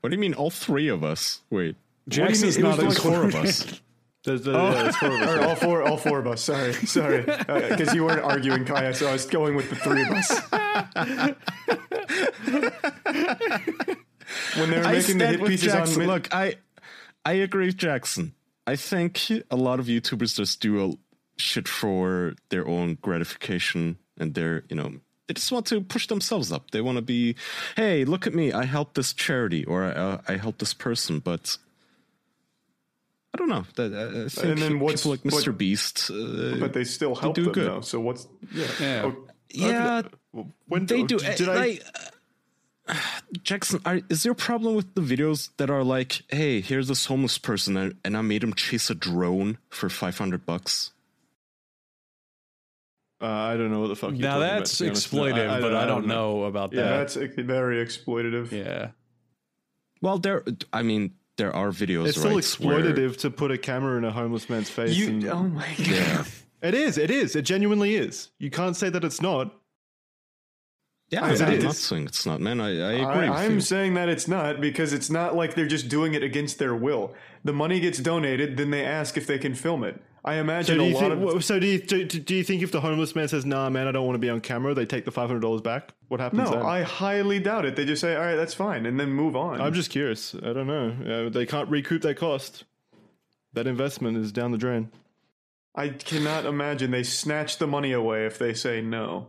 [0.00, 1.42] What do you mean, all three of us?
[1.50, 1.76] Wait,
[2.08, 3.80] Jackson's It was not like a four of us.
[4.28, 5.46] There's the, yeah, there's four of us.
[5.46, 6.42] All four, all four of us.
[6.42, 8.94] Sorry, sorry, because you weren't arguing, Kaya.
[8.94, 10.28] So I was going with the three of us.
[14.56, 15.94] when they were making the hit pieces Jackson.
[15.94, 16.56] on, Mid- Look, I
[17.24, 18.34] I agree with Jackson.
[18.66, 19.20] I think
[19.50, 20.92] a lot of YouTubers just do a
[21.40, 24.92] shit for their own gratification and their, you know,
[25.26, 26.70] they just want to push themselves up.
[26.70, 27.36] They want to be,
[27.76, 31.18] hey, look at me, I helped this charity or I, uh, I helped this person,
[31.18, 31.67] but I
[33.38, 33.64] don't know.
[33.76, 35.56] That, uh, And then what's- like what- Mr.
[35.56, 37.66] Beast, uh, but they still help do them good.
[37.66, 37.80] though.
[37.80, 38.66] So what's yeah?
[38.80, 39.02] Yeah.
[39.06, 40.02] Oh, yeah,
[40.66, 41.18] When they do.
[41.18, 41.56] Did uh, I?
[41.56, 41.82] like,
[42.88, 42.94] uh,
[43.42, 47.06] Jackson, are, is there a problem with the videos that are like, "Hey, here's this
[47.06, 50.92] homeless person, and, and I made him chase a drone for five hundred bucks"?
[53.20, 54.10] Uh, I don't know what the fuck.
[54.10, 55.12] You're now talking about, that's to be honest.
[55.12, 56.96] No, exploitive, but I don't know about Yeah, that.
[57.14, 58.52] that's very exploitative.
[58.52, 58.90] Yeah.
[60.00, 60.44] Well, there.
[60.72, 62.08] I mean, there are videos.
[62.08, 64.94] It's still right, where- exploitative to put a camera in a homeless man's face.
[64.96, 65.86] You, and- oh my god.
[65.86, 66.24] Yeah,
[66.60, 66.98] It is.
[66.98, 67.34] It is.
[67.36, 68.28] It genuinely is.
[68.38, 69.54] You can't say that it's not.
[71.10, 71.22] yeah.
[71.22, 72.60] Because I'm it not saying it's not, man.
[72.60, 73.04] I, I agree.
[73.04, 73.60] I, with I'm you.
[73.60, 77.14] saying that it's not because it's not like they're just doing it against their will.
[77.44, 80.02] The money gets donated, then they ask if they can film it.
[80.28, 81.34] I So imagine do a you lot think?
[81.36, 83.86] of So do you do, do you think if the homeless man says, "Nah, man,
[83.88, 85.90] I don't want to be on camera," they take the five hundred dollars back?
[86.08, 86.44] What happens?
[86.44, 86.62] no, then?
[86.62, 87.76] I highly doubt it.
[87.76, 89.60] They just say, "All right, that's fine," and then move on.
[89.60, 90.34] I'm just curious.
[90.34, 91.26] I don't know.
[91.26, 92.64] Uh, they can't recoup that cost.
[93.54, 94.90] That investment is down the drain.
[95.74, 99.28] I cannot imagine they snatch the money away if they say no.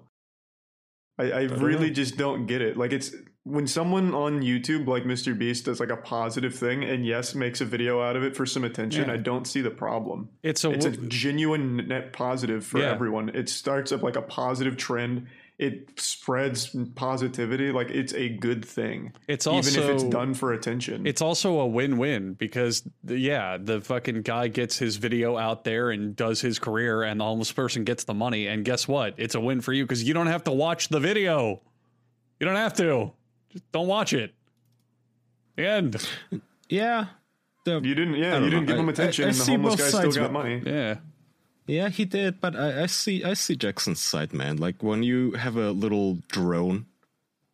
[1.18, 1.94] I, I really know.
[1.94, 2.76] just don't get it.
[2.78, 3.14] Like it's
[3.50, 5.38] when someone on YouTube like Mr.
[5.38, 8.46] Beast does like a positive thing and yes makes a video out of it for
[8.46, 9.14] some attention, Yeah.
[9.14, 10.30] I don't see the problem.
[10.44, 12.92] It's a, It's a genuine net positive for Yeah.
[12.92, 13.30] everyone.
[13.30, 15.28] It starts up like a positive trend.
[15.58, 17.72] It spreads positivity.
[17.72, 19.12] Like it's a good thing.
[19.28, 21.06] it's even also if it's done for attention.
[21.06, 25.90] It's also a win-win because the- yeah, the fucking guy gets his video out there
[25.92, 28.48] and does his career, and the homeless person gets the money.
[28.48, 29.16] And guess what?
[29.18, 31.62] It's a win for you because you don't have to watch the video.
[32.40, 33.12] You don't have to.
[33.52, 34.34] Just don't watch it.
[35.56, 36.10] The end.
[36.70, 37.08] Yeah.
[37.66, 39.46] The, you didn't, yeah, don't you didn't give I- him attention, I- I and the
[39.46, 40.62] homeless both guy still got money.
[40.66, 40.96] Yeah.
[41.68, 44.58] Yeah, he did, but I, I see I see Jackson's side, man.
[44.58, 46.86] Like when you have a little drone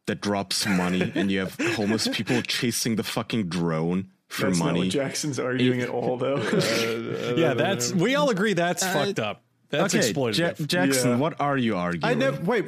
[0.05, 4.65] that drops money and you have homeless people chasing the fucking drone for That's not
[4.67, 4.79] money.
[4.81, 6.37] what Jackson's arguing at all, though.
[7.35, 9.43] Yeah, that's we all agree that's fucked up.
[9.69, 10.59] That's okay, exploitative.
[10.59, 11.17] Ja- Jackson, Yeah.
[11.17, 12.05] what are you arguing?
[12.05, 12.65] I never wait.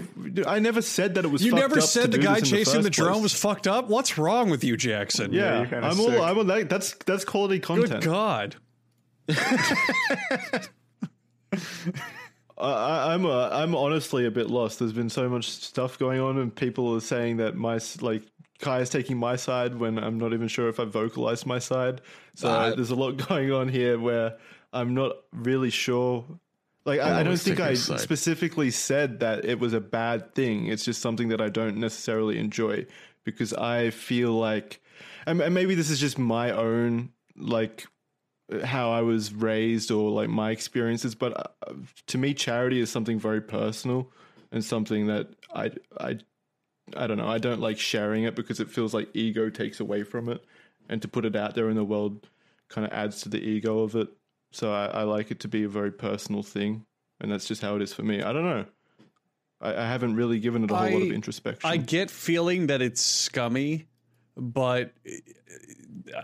[0.47, 1.43] I never said that it was.
[1.43, 3.87] you fucked never up to said the guy chasing the, first drone was fucked up.
[3.87, 5.31] What's wrong with you, Jackson?
[5.31, 6.09] Yeah, you're I'm sick.
[6.19, 6.21] all.
[6.23, 6.69] I'm on that.
[6.69, 8.01] That's that's quality content.
[8.01, 8.03] Good.
[8.03, 8.55] God.
[12.57, 14.79] I, I- I'm a, I'm honestly a bit lost.
[14.79, 18.23] There's been so much stuff going on, and people are saying that my like
[18.59, 22.01] Kai is taking my side when I'm not even sure if I vocalized my side.
[22.35, 24.37] So Uh, there's a lot going on here where
[24.73, 26.25] I'm not really sure.
[26.88, 27.99] Like I, I don't think I side.
[27.99, 30.67] specifically said that it was a bad thing.
[30.67, 32.85] It's just something that I don't necessarily enjoy
[33.25, 34.79] because I feel like,
[35.25, 37.85] and, and maybe this is just my own like
[38.63, 41.73] how I was raised or like my experiences, but uh,
[42.07, 44.09] to me, charity is something very personal
[44.53, 46.19] and something that I I
[46.95, 47.27] I don't know.
[47.27, 50.41] I don't like sharing it because it feels like ego takes away from it,
[50.88, 52.29] and to put it out there in the world
[52.69, 54.07] kind of adds to the ego of it.
[54.58, 56.84] So I, I like it to be a very personal thing,
[57.22, 58.24] and that's just how it is for me.
[58.24, 58.66] I don't know.
[59.62, 61.70] I, I haven't really given it a whole lot of introspection.
[61.70, 63.86] I get feeling that it's scummy,
[64.36, 64.95] but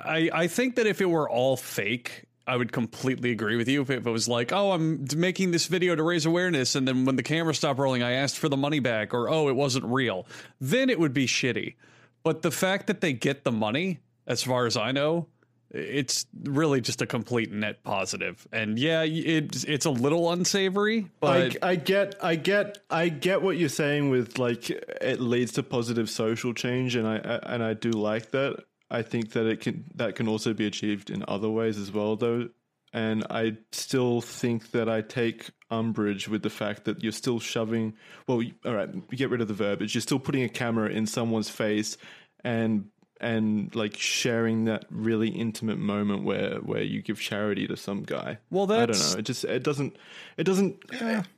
[0.03, 3.83] I I think that if it were all fake, I would completely agree with you.
[3.83, 7.17] If it was like, oh, I'm making this video to raise awareness, and then when
[7.17, 10.25] the camera stopped rolling, I asked for the money back, or oh, it wasn't real,
[10.59, 11.75] then it would be shitty.
[12.23, 15.27] But the fact that they get the money, as far as I know,
[15.73, 18.47] it's really just a complete net positive.
[18.51, 23.41] And yeah, it's it's a little unsavory, but I, I get, I get, I get
[23.41, 27.63] what you're saying with like it leads to positive social change, and I I- and
[27.63, 28.63] I do like that.
[28.91, 32.15] I think that it can that can also be achieved in other ways as well,
[32.15, 32.49] though.
[32.95, 37.95] And I still think that I take umbrage with the fact that you're still shoving.
[38.27, 39.95] Well, all right, get rid of the verbiage.
[39.95, 41.97] You're still putting a camera in someone's face,
[42.43, 42.89] and
[43.23, 48.37] and like sharing that really intimate moment where where you give charity to some guy.
[48.51, 49.19] Well, that's I don't know.
[49.19, 49.95] It just it doesn't
[50.37, 50.77] it doesn't.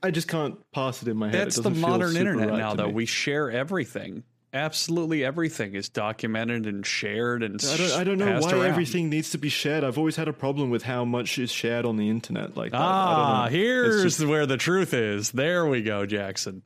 [0.03, 1.35] I just can't pass it in my head.
[1.45, 2.87] That's the modern internet right now, though.
[2.87, 2.93] me.
[2.93, 4.23] We share everything.
[4.53, 8.65] Absolutely everything is documented and shared and I don't, I don't know why around.
[8.67, 9.83] everything needs to be shared.
[9.83, 12.55] I've always had a problem with how much is shared on the internet.
[12.55, 12.73] Like.
[12.73, 13.45] I Ah, don't know.
[13.47, 15.31] It's here's just- where the truth is.
[15.31, 16.61] There we go, Jackson.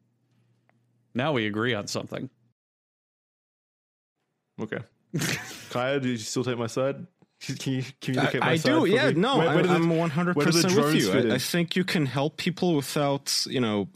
[1.16, 2.30] Now we agree on something.
[4.62, 4.80] okay.
[5.70, 7.06] Kaya, do you still take my side?
[7.42, 8.70] Can you communicate my I, I side?
[8.72, 9.10] do, for yeah.
[9.12, 9.14] me?
[9.22, 10.36] No, Where- where I, I'm the 100%
[10.76, 11.32] with you.
[11.32, 13.88] I, I think you can help people without, you know,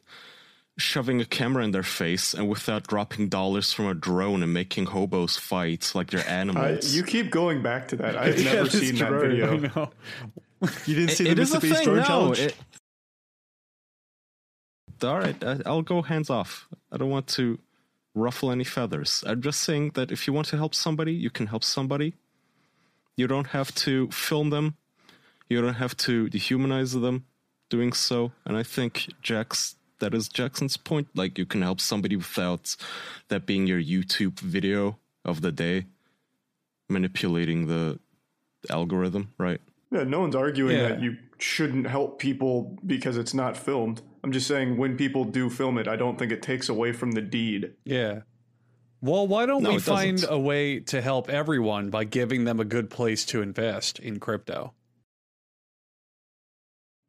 [0.77, 4.85] shoving a camera in their face and without dropping dollars from a drone and making
[4.87, 6.95] hobos fight like they're I, animals.
[6.95, 8.17] you keep going back to that.
[8.17, 9.29] I've Yeah, never this seen that drone.
[9.29, 9.57] video.
[9.75, 9.91] know.
[10.85, 11.57] You didn't see It- the it is Mr.
[11.57, 11.83] a Beast thing.
[11.85, 12.39] drone No, challenge?
[12.39, 12.55] it-
[15.03, 15.35] all right,
[15.65, 16.67] I'll go hands off.
[16.91, 17.59] I don't want to
[18.15, 19.23] ruffle any feathers.
[19.25, 22.13] I'm just saying that if you want to help somebody, you can help somebody.
[23.17, 24.75] You don't have to film them.
[25.49, 27.25] You don't have to dehumanize them
[27.69, 28.31] doing so.
[28.45, 31.07] And I think Jack's that is Jackson's point.
[31.15, 32.75] Like you can help somebody without
[33.29, 35.85] that being your YouTube video of the day,
[36.89, 37.99] manipulating the
[38.69, 39.61] algorithm, right?
[39.91, 40.89] Yeah, no one's arguing Yeah.
[40.89, 44.01] that you shouldn't help people because it's not filmed.
[44.23, 47.11] I'm just saying when people do film it, I don't think it takes away from
[47.11, 47.73] the deed.
[47.83, 48.21] Yeah.
[49.01, 49.93] Well, why don't No, we it doesn't.
[49.93, 54.19] find a way to help everyone by giving them a good place to invest in
[54.19, 54.73] crypto?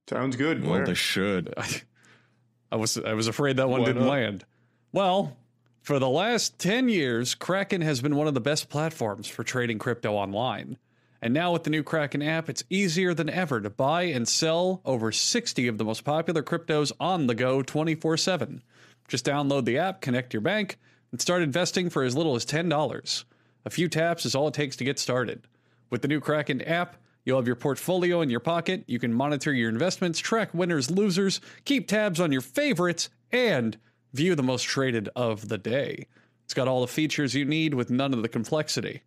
[0.09, 0.63] Sounds good.
[0.63, 0.87] Well, Where?
[0.87, 1.55] they should.
[2.73, 4.11] I was I was afraid that one Why didn't not?
[4.11, 4.45] land.
[4.93, 5.37] Well,
[5.83, 9.79] for the last 10 years, Kraken has been one of the best platforms for trading
[9.79, 10.79] crypto online.
[11.25, 14.83] And now with the new Kraken app, it's easier than ever to buy and sell
[14.85, 18.61] over 60 of the most popular cryptos on the go 24/7.
[19.09, 20.79] Just download the app, connect your bank,
[21.11, 23.25] and start investing for as little as $10.
[23.65, 25.47] A few taps is all it takes to get started.
[25.89, 28.85] With the new Kraken app, you'll have your portfolio in your pocket.
[28.87, 33.79] You can monitor your investments, track winners, losers, keep tabs on your favorites, and
[34.13, 36.07] view the most traded of the day.
[36.45, 39.01] It's got all the features you need with none of the complexity.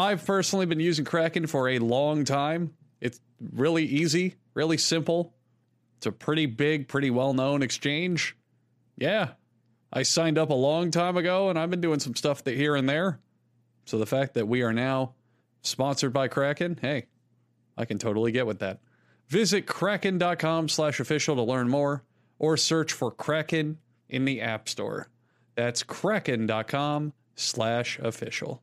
[0.00, 2.72] I've personally been using Kraken for a long time.
[3.00, 3.20] It's
[3.52, 5.34] really easy, really simple.
[5.98, 8.36] It's a pretty big, pretty well known exchange.
[8.96, 9.32] Yeah,
[9.92, 12.76] I signed up a long time ago and I've been doing some stuff that here
[12.76, 13.20] and there.
[13.84, 15.14] So the fact that we are now
[15.62, 17.06] sponsored by Kraken, hey,
[17.76, 18.78] I can totally get with that.
[19.28, 22.04] Visit kraken.com slash official to learn more
[22.38, 23.78] or search for Kraken
[24.08, 25.08] in the App Store.
[25.54, 28.62] That's kraken.com slash official.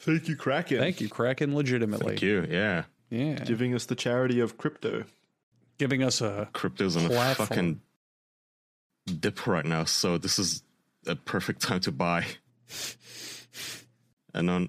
[0.00, 0.78] Thank you, Kraken.
[0.78, 2.12] Thank you, Kraken, legitimately.
[2.12, 2.46] Thank you.
[2.48, 2.84] Yeah.
[3.10, 3.34] Yeah.
[3.34, 5.04] Giving us the charity of crypto.
[5.78, 7.80] Giving us a Crypto's on a fucking
[9.18, 10.62] dip right now, so this is
[11.06, 12.26] a perfect time to buy.
[14.34, 14.68] And on,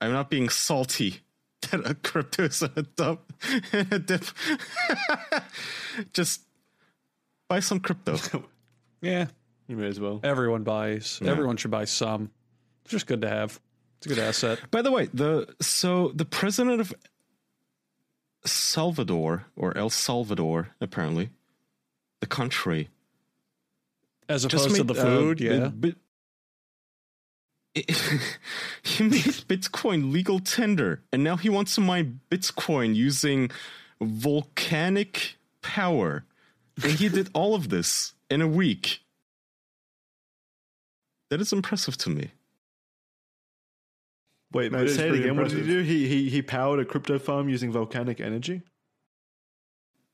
[0.00, 1.20] I'm not being salty
[1.70, 3.32] that a crypto's on a dump,
[3.72, 4.24] a dip.
[6.12, 6.42] Just
[7.48, 8.16] buy some crypto.
[9.02, 9.26] yeah.
[9.66, 10.20] You may as well.
[10.22, 11.20] Everyone buys.
[11.24, 12.30] Everyone should buy some.
[12.82, 13.60] It's just good to have.
[14.00, 14.60] It's a good asset.
[14.70, 16.94] By the way, the so the president of
[18.46, 21.28] Salvador or El Salvador, apparently,
[22.20, 22.88] the country,
[24.26, 25.68] As just opposed to the uh, food, bi- yeah.
[25.68, 25.94] bi-
[28.82, 33.50] he made Bitcoin legal tender, and now he wants to mine Bitcoin using
[34.00, 36.24] volcanic power,
[36.82, 39.00] and he did all of this in a week.
[41.28, 42.30] That is impressive to me.
[44.52, 45.36] Wait, is say it again.
[45.36, 45.80] What did he do?
[45.82, 48.62] He, he he powered a crypto farm using volcanic energy.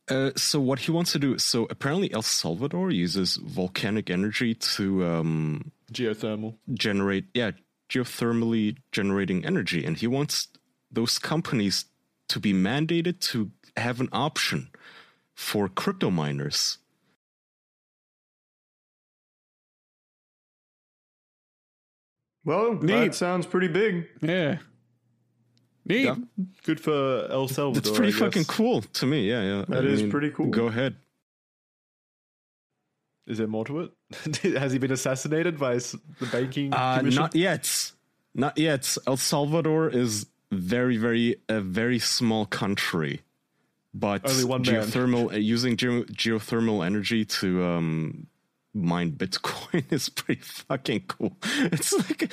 [0.08, 1.38] Uh, so what he wants to do?
[1.38, 6.54] So apparently, El Salvador uses volcanic energy to um, Geothermal.
[6.72, 7.52] generate, yeah,
[7.88, 10.48] geothermally generating energy, and he wants
[10.92, 11.86] those companies
[12.28, 14.70] to be mandated to have an option
[15.34, 16.78] for crypto miners
[22.46, 22.86] Well, Neat.
[22.86, 24.06] that sounds pretty big.
[24.22, 24.58] Yeah.
[25.84, 26.04] Neat.
[26.04, 26.14] Yeah.
[26.64, 27.78] Good for El Salvador.
[27.90, 29.28] It's pretty I fucking cool to me.
[29.28, 29.64] Yeah, yeah.
[29.68, 30.46] That I is mean, pretty cool.
[30.46, 30.96] Go ahead.
[33.26, 33.92] Is there more to it?
[34.56, 37.20] Has he been assassinated by the banking Uh, commission?
[37.20, 37.92] not yet.
[38.34, 38.96] Not yet.
[39.06, 43.22] El Salvador is very, very, a very small country,
[43.92, 48.26] but Only one geothermal uh, using geo- geothermal energy to um,
[48.76, 51.36] mine Bitcoin is pretty fucking cool.
[51.42, 52.30] It's like,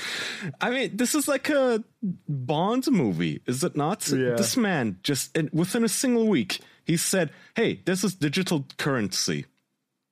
[0.62, 1.84] I mean, this is like a
[2.28, 4.08] Bond movie, is it not?
[4.10, 4.36] Yeah.
[4.36, 9.46] This man just in, within a single week, he said, "Hey, this is digital currency.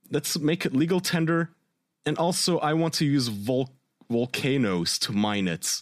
[0.09, 1.51] Let's make it legal tender,
[2.05, 3.75] and also I want to use vol-
[4.09, 5.82] volcanoes to mine it."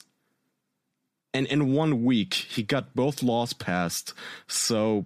[1.31, 4.15] And in one week, he got both laws passed.
[4.47, 5.05] So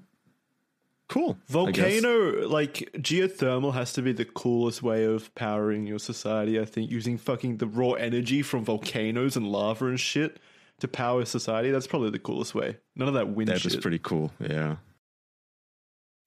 [1.10, 1.38] cool.
[1.48, 6.60] Volcano, like geothermal, has to be the coolest way of powering your society.
[6.60, 10.40] I think using fucking the raw energy from volcanoes and lava and shit
[10.80, 11.72] to power society.
[11.72, 12.78] That's probably the coolest way.
[12.96, 13.74] None of that wind That shit.
[13.76, 14.32] is pretty cool.
[14.40, 14.78] Yeah.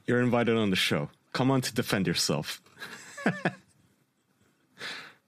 [0.06, 1.10] You're invited on the show.
[1.32, 2.62] Come on to defend yourself.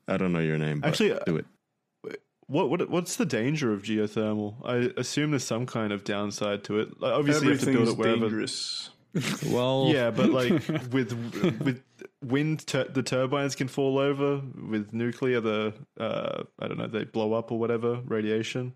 [0.09, 0.80] I don't know your name.
[0.80, 1.46] But Actually, uh, do it.
[2.46, 4.55] What what what's the danger of geothermal?
[4.64, 6.99] I assume there's some kind of downside to it.
[6.99, 8.20] Like, obviously, you have to build it wherever.
[8.20, 8.88] dangerous.
[9.51, 10.53] Well, Yeah, but like
[10.93, 11.13] with
[11.61, 11.83] with
[12.23, 14.41] wind, tur- the turbines can fall over.
[14.71, 18.01] With nuclear, the uh, I don't know, they blow up or whatever.
[18.05, 18.75] Radiation,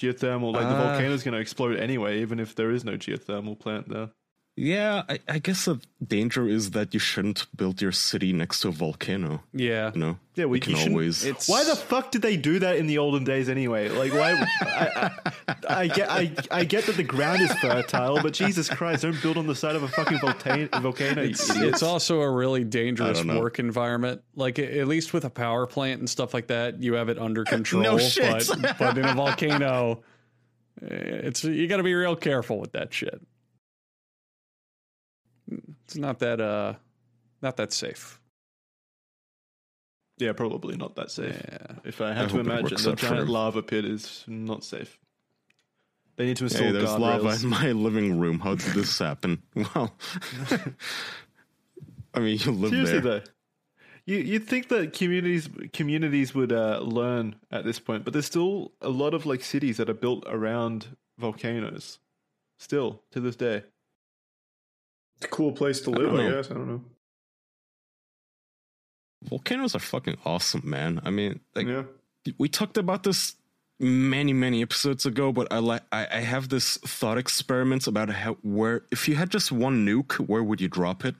[0.00, 3.58] geothermal, like the Uh, volcano's going to explode anyway, even if there is no geothermal
[3.58, 4.10] plant there.
[4.56, 8.68] Yeah, I, I guess the danger is that you shouldn't build your city next to
[8.68, 9.42] a volcano.
[9.52, 9.90] yeah.
[9.92, 10.18] You know?
[10.36, 11.24] Yeah, we you can you always.
[11.24, 13.88] It's Why the fuck did they do that in the olden days anyway?
[13.88, 14.30] Like, why?
[14.62, 15.43] I, I,
[15.84, 19.36] I get, I, I get that the ground is fertile, but Jesus Christ, don't build
[19.36, 20.68] on the side of a fucking volcano.
[20.80, 24.22] volcano It's, it's also a really dangerous work environment.
[24.34, 27.44] Like at least with a power plant and stuff like that, you have it under
[27.54, 27.82] control.
[27.82, 28.48] no shit.
[28.48, 30.02] But, but in a volcano,
[30.82, 33.20] eh, it's you got to be real careful with that shit.
[35.84, 36.74] It's not that uh,
[37.42, 38.18] not that safe.
[40.16, 41.34] yeah, probably not that safe.
[41.34, 41.76] Yeah.
[41.84, 44.98] If I I have to imagine, the giant lava pit is not safe.
[46.16, 47.42] They need to install Hey, there's lava guardrails.
[47.44, 48.38] in my living room.
[48.40, 49.42] How did this happen?
[49.56, 49.94] Well,
[52.14, 53.20] I mean, you live Seriously there.
[53.20, 53.22] though,
[54.06, 58.72] you you'd think that communities communities would uh, learn at this point, but there's still
[58.80, 61.98] a lot of like cities that are built around volcanoes,
[62.58, 63.64] still to this day.
[65.16, 66.50] It's a cool place to live, don't I, guess.
[66.50, 66.84] I don't know.
[69.24, 71.00] Volcanoes are fucking awesome, man.
[71.04, 71.84] I mean, like Yeah.
[72.38, 73.34] we talked about this
[73.80, 78.34] many many episodes ago but i like I, I have this thought experiment about how
[78.42, 81.16] where if you had just one nuke where would you drop it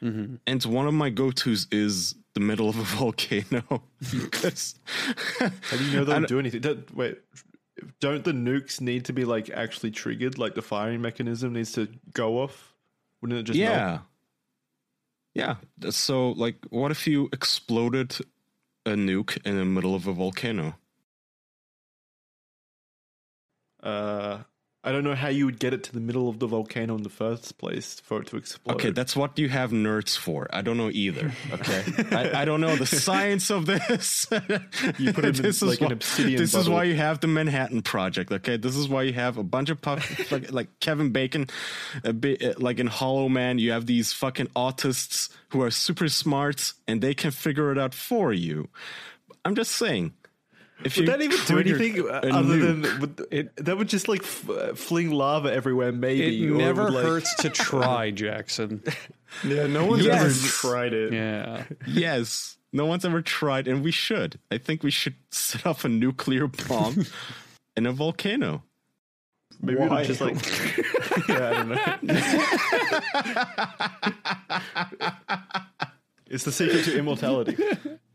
[0.00, 0.36] mm-hmm.
[0.46, 4.76] and one of my go-to's is the middle of a volcano because
[5.38, 6.60] How do you know they'll don't- do anything?
[6.60, 7.18] Don't, wait,
[8.00, 10.38] don't the nukes need to be like actually triggered?
[10.38, 12.74] Like the firing mechanism needs to go off?
[13.20, 13.72] Wouldn't it just melt?
[13.72, 13.98] yeah
[15.34, 15.56] yeah
[15.90, 18.16] so like what if you exploded
[18.86, 20.74] a nuke in the middle of a volcano
[23.82, 24.38] Uh,
[24.84, 27.02] I don't know how you would get it to the middle of the volcano in
[27.02, 28.74] the first place for it to explode.
[28.74, 30.46] Okay, that's what you have nerds for.
[30.52, 31.32] I don't know either.
[31.52, 31.84] Okay,
[32.16, 34.26] I, I don't know the science of this.
[34.98, 37.18] You put it in this like is an why, obsidian This is why you have
[37.18, 38.30] the Manhattan Project.
[38.30, 41.48] Okay, this is why you have a bunch of puff, like, like Kevin Bacon,
[42.04, 43.58] a bit uh, like in Hollow Man.
[43.58, 47.94] You have these fucking autists who are super smart and they can figure it out
[47.94, 48.68] for you.
[49.44, 50.12] I'm just saying.
[50.84, 54.06] If Would you that even do anything other nuke- than would, it, that would just
[54.06, 55.90] like f- uh, fling lava everywhere?
[55.90, 58.82] Maybe It never would, like- hurts to try, Jackson.
[59.44, 60.22] Yeah, no one's Yes.
[60.24, 61.12] ever tried it.
[61.12, 61.64] Yeah.
[61.86, 62.56] Yes.
[62.72, 64.38] No one's ever tried, and we should.
[64.50, 67.04] I think we should set off a nuclear bomb
[67.76, 68.62] in a volcano.
[69.60, 70.04] Maybe Why?
[70.04, 70.36] just like
[71.28, 71.78] yeah, I don't know.
[76.30, 77.56] it's the secret to immortality.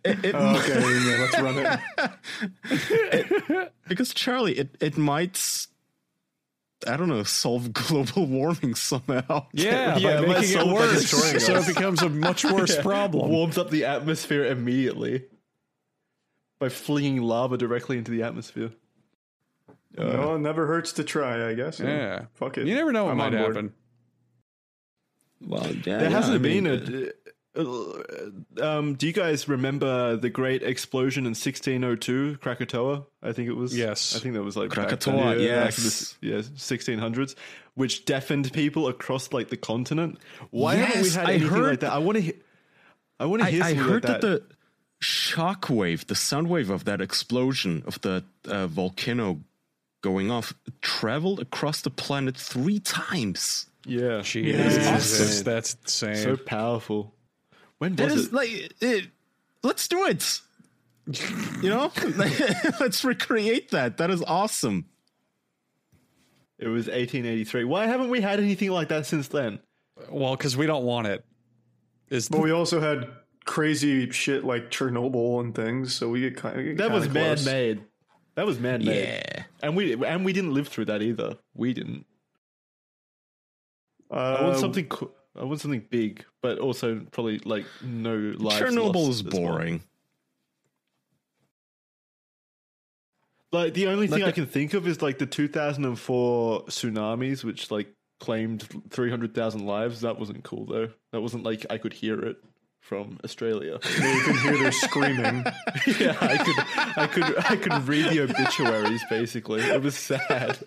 [0.05, 1.79] It, it Oh, okay, yeah, let's run
[3.59, 3.71] it.
[3.87, 5.41] because Charlie, it, it might,
[6.87, 9.47] I don't know, solve global warming somehow.
[9.53, 11.01] Yeah, Yeah, by making it solve worse.
[11.01, 13.29] destroying So it becomes a much worse problem.
[13.29, 15.23] Warms up the atmosphere immediately
[16.59, 18.71] by flinging lava directly into the atmosphere.
[19.97, 21.79] no, it never hurts to try, I guess.
[21.79, 22.25] Yeah.
[22.33, 22.67] Fuck it.
[22.67, 23.55] You never know what I'm might on board.
[23.55, 23.73] happen.
[25.45, 27.07] Well, yeah, There yeah, hasn't I mean, been a.
[27.07, 27.09] uh,
[27.55, 33.05] um, do you guys remember the great explosion in 1602, Krakatoa?
[33.21, 33.77] I think it was.
[33.77, 34.15] Yes.
[34.15, 36.15] I think that was like Krakatoa, then, yeah, back yes.
[36.21, 37.35] in the yeah, 1600s,
[37.75, 40.17] which deafened people across like the continent.
[40.49, 41.93] Why haven't we had I anything heard- like that?
[41.93, 42.21] I want to.
[42.21, 42.33] hear
[43.19, 44.21] I want to hear I something heard like that.
[44.21, 44.43] the
[45.01, 49.41] shockwave, the sound wave of that explosion of the uh, volcano
[50.01, 53.67] going off, traveled across the planet three times.
[53.85, 54.21] Yeah.
[54.21, 55.43] Jesus, awesome.
[55.43, 56.15] that's insane.
[56.15, 57.13] So powerful.
[57.83, 58.33] When was is it?
[58.33, 58.49] like,
[58.81, 59.07] it,
[59.63, 60.39] let's do it.
[61.61, 61.91] You know,
[62.79, 63.97] let's recreate that.
[63.97, 64.85] That is awesome.
[66.59, 67.65] It was 1883.
[67.65, 69.59] Why haven't we had anything like that since then?
[70.09, 71.25] well, because we don't want it.
[72.09, 73.09] Is But we also had
[73.45, 77.81] crazy shit like Chernobyl and things, so we get kind That of was man-made.
[78.35, 78.95] That was man-made.
[79.35, 79.43] Yeah.
[79.61, 81.37] And we and we didn't live through that either.
[81.53, 82.05] We didn't.
[84.11, 84.85] I want Uh, something.
[84.87, 88.61] co- I want something big, but also probably like no lives.
[88.61, 89.41] Chernobyl is as well.
[89.41, 89.83] boring.
[93.51, 97.69] Like the only thing Like I can think of is like the 2004 tsunamis, which
[97.69, 100.01] like claimed 300,000 lives.
[100.01, 100.89] That wasn't cool though.
[101.11, 102.37] That wasn't like I could hear it
[102.79, 103.79] from Australia.
[103.97, 105.45] you can hear their screaming.
[105.99, 109.03] yeah, I could, I could, I could read the obituaries.
[109.09, 110.57] Basically, it was sad.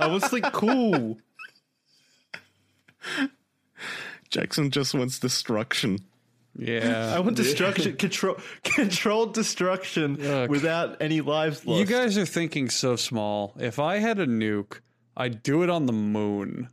[0.00, 1.18] I was like, cool.
[4.32, 5.98] Jackson just wants destruction.
[6.58, 7.12] yeah.
[7.14, 10.48] I want destruction, control, controlled destruction Yuck.
[10.48, 11.78] without any lives lost.
[11.78, 13.54] You guys are thinking so small.
[13.58, 14.80] If I had a nuke,
[15.16, 16.70] I'd do it on the moon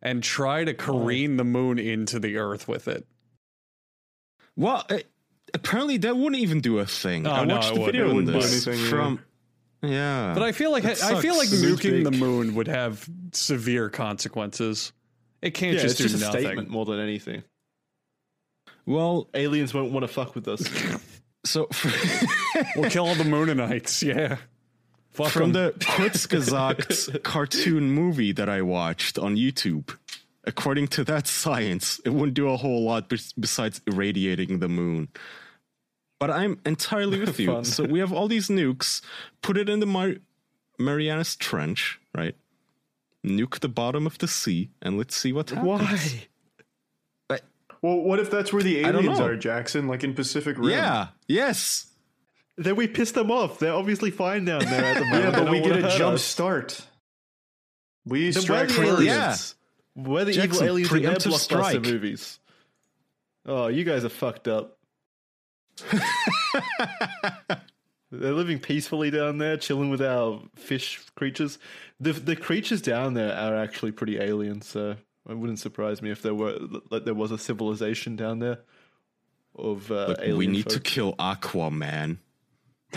[0.00, 3.04] and try to careen the moon into the earth with it.
[4.54, 4.98] Well, uh,
[5.52, 7.26] apparently that wouldn't even do a thing.
[7.26, 8.90] Oh, I no, watched it the video on this anything, yeah.
[8.90, 9.20] from.
[9.82, 11.62] Yeah, But I feel like I feel like sucks.
[11.62, 14.92] It was nuking the moon would have severe consequences.
[15.46, 16.40] It can't yeah, just it's do just a nothing.
[16.42, 17.42] statement more than anything.
[18.84, 20.62] well, Aliens won't want to fuck with us.
[21.44, 21.68] so
[22.76, 24.02] We'll kill all the Moonanites.
[24.02, 24.36] Yeah.
[25.12, 25.52] Fuck from 'em.
[25.52, 29.96] the Kurzgesagt cartoon movie that I watched on YouTube,
[30.44, 35.08] according to that science, it wouldn't do a whole lot bes- besides irradiating the moon.
[36.20, 37.62] But I'm entirely with you.
[37.64, 39.02] So we have all these nukes,
[39.42, 40.16] put it in the Mar-
[40.78, 42.34] Marianas Trench, right?
[43.26, 45.66] Nuke the bottom of the sea, and let's see what happens.
[45.66, 46.26] Why?
[47.28, 47.42] But,
[47.82, 49.88] Well, what if that's where the aliens are, Jackson?
[49.88, 50.70] Like in Pacific Rim?
[50.70, 51.88] yeah, yes.
[52.56, 53.58] Then we piss them off.
[53.58, 55.24] They're obviously fine down there at the moment.
[55.24, 56.22] Yeah, but we get a jump us.
[56.22, 56.80] start.
[58.06, 58.88] We Then we're strike the first.
[58.88, 59.54] aliens.
[59.94, 61.82] We're the evil Jackson, aliens in their blockbuster strike.
[61.82, 62.38] movies.
[63.44, 64.78] Oh, you guys are fucked up.
[68.12, 71.58] They're living peacefully down there, chilling with our fish creatures.
[71.98, 74.96] The the creatures down there are actually pretty alien, so
[75.28, 76.56] it wouldn't surprise me if there were
[76.90, 78.60] like there was a civilization down there
[79.56, 80.36] of uh, Look, alien.
[80.38, 82.18] we need to kill Aquaman.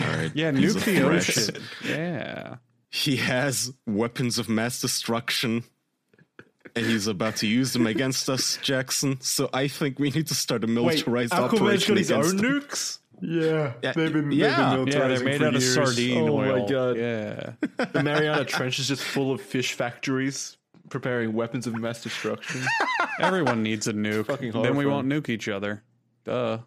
[0.00, 0.30] All right.
[0.34, 1.56] yeah, nuke the ocean.
[1.84, 2.56] Yeah.
[2.92, 5.64] He has weapons of mass destruction.
[6.76, 9.20] And he's about to use them against us, Jackson.
[9.20, 12.10] So I think we need to start a militarized Wait, militarized Aquaman's operation got his
[12.12, 12.46] own them.
[12.46, 12.98] nukes.
[13.22, 14.74] Yeah, Yeah, they've been, yeah.
[14.76, 15.74] they've been Yeah, they're militarizing made for out of years.
[15.74, 16.66] sardine Oh my.
[16.66, 16.96] God.
[16.96, 17.52] Yeah.
[17.92, 20.56] The Mariana Trench is just full of fish factories
[20.88, 22.62] preparing weapons of mass destruction.
[23.20, 24.26] Everyone needs a nuke.
[24.26, 25.82] Fucking then we won't nuke each other.
[26.24, 26.58] Duh.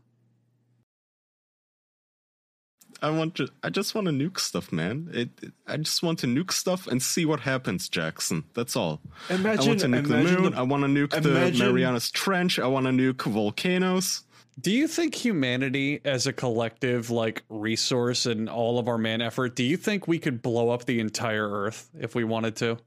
[3.01, 3.49] I want to.
[3.61, 5.09] I just want to nuke stuff, man.
[5.13, 8.45] It, it- I just want to nuke stuff and see what happens, Jackson.
[8.53, 9.01] That's all.
[9.29, 10.51] I Imagine, want to nuke the moon.
[10.51, 12.59] the- I want to nuke the Marianas Trench.
[12.59, 14.23] I want to nuke volcanoes.
[14.59, 19.55] Do you think humanity as a collective like resource and all of our man effort,
[19.55, 22.77] do you think we could blow up the entire earth if we wanted to?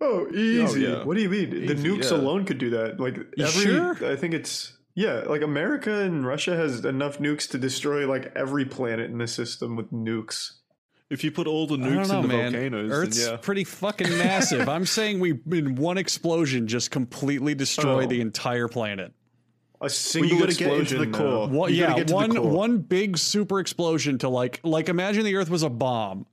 [0.00, 0.86] Oh, easy.
[0.86, 1.04] Oh, yeah.
[1.04, 1.66] What do you mean?
[1.66, 2.16] the nukes yeah.
[2.18, 3.00] alone could do that.
[3.00, 4.10] Like You every, sure?
[4.12, 5.24] I think it's yeah.
[5.26, 9.74] Like America and Russia has enough nukes to destroy like every planet in the system
[9.74, 10.52] with nukes.
[11.10, 12.52] if you put all the nukes know, in the man.
[12.52, 13.38] volcanoes, Earth's then yeah.
[13.38, 14.68] pretty fucking massive.
[14.68, 18.06] I'm saying we in one explosion just completely destroy Oh.
[18.06, 19.12] the entire planet.
[19.80, 21.02] A Well, single you got to get explosion.
[21.02, 21.48] into the core.
[21.48, 22.50] What, You yeah, get to the one core.
[22.50, 26.26] one big super explosion to like like imagine the Earth was a bomb,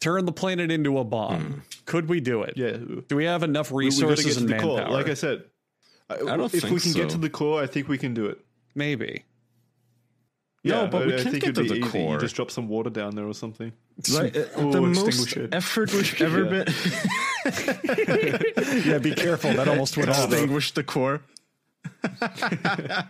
[0.00, 1.62] turn the planet into a bomb.
[1.86, 2.54] Could we do it?
[2.56, 2.76] Yeah,
[3.08, 4.76] Do we have enough we, we to resources get to and the core.
[4.76, 4.92] manpower?
[4.94, 5.44] Like I said,
[6.10, 8.26] I, don't if think we can get to the core, I think we can do
[8.26, 8.38] it.
[8.74, 9.24] Maybe.
[10.62, 11.84] No, but we I, I can't think get to the easy.
[11.84, 12.18] You core.
[12.18, 13.72] just drop some water down there or something.
[14.12, 15.54] Right, uh, Oh, the most it.
[15.54, 16.64] effort we've ever Yeah.
[16.64, 16.74] been
[18.84, 19.54] Yeah, be careful.
[19.54, 20.30] That almost went off.
[20.30, 21.22] extinguish the core.
[22.22, 23.06] but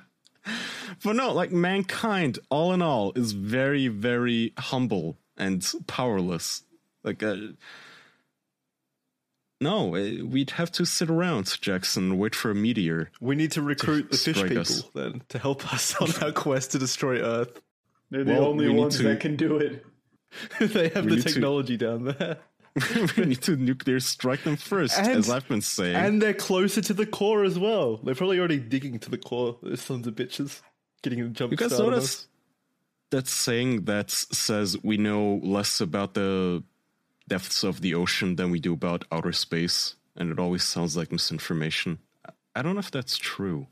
[1.16, 6.62] no, like mankind, all in all, is very, very humble and powerless.
[7.04, 7.36] Like, uh,
[9.60, 13.10] no, uh, we'd have to sit around, Jackson, wait for a meteor.
[13.20, 14.82] We need to recruit the fish people us.
[14.94, 17.60] then to help us on our quest to destroy Earth.
[18.10, 19.84] They're the Well, only ones to- that can do it.
[20.60, 22.38] they have We the need to- technology down there,
[23.16, 25.96] we need to nuclear strike them first, And- as I've been saying.
[25.96, 27.96] and they're closer to the core as well.
[27.98, 29.58] They're probably already digging to the core.
[29.62, 30.60] Those sons of bitches,
[31.02, 32.26] getting them jump You guys notice-
[33.10, 36.62] that saying that says we know less about the
[37.28, 41.10] depths of the ocean than we do about outer space, and it always sounds like
[41.10, 41.98] misinformation.
[42.54, 43.66] I don't know if that's true.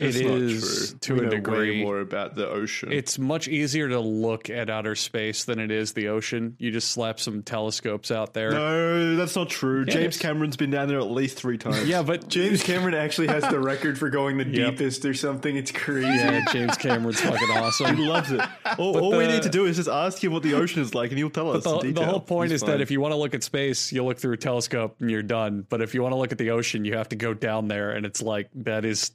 [0.00, 0.98] It It's not true.
[1.00, 1.82] to We a degree.
[1.84, 2.92] more about the ocean.
[2.92, 6.56] It's much easier to look at outer space than it is the ocean.
[6.58, 8.50] You just slap some telescopes out there.
[8.52, 9.84] no, that's not true.
[9.86, 11.86] Yeah, James Cameron's been down there at least three times.
[11.88, 14.70] Yeah, but James Cameron actually has the record for going the Yep.
[14.76, 15.56] deepest or something.
[15.56, 16.06] It's crazy.
[16.08, 17.96] yeah, James Cameron's fucking awesome.
[17.96, 18.40] He loves it.
[18.78, 21.10] All, all we need to do is just ask him what the ocean is like,
[21.10, 21.64] and he'll tell us.
[21.64, 24.04] The, the whole point He's is that if you want to look at space, you
[24.04, 25.66] look through a telescope and you're done.
[25.68, 27.90] But if you want to look at the ocean, you have to go down there,
[27.92, 29.10] and it's like that is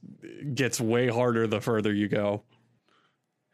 [0.53, 2.43] gets way harder the further you go.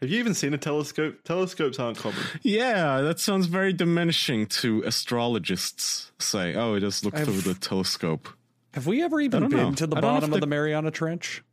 [0.01, 1.23] have you even seen a telescope?
[1.23, 2.19] Telescopes aren't common.
[2.41, 6.11] Yeah, that sounds very diminishing to astrologists.
[6.19, 8.29] Say, oh, just look I've- through the telescope.
[8.73, 9.71] Have we ever even been know.
[9.73, 11.43] to the I don't know bottom of the- the Mariana Trench?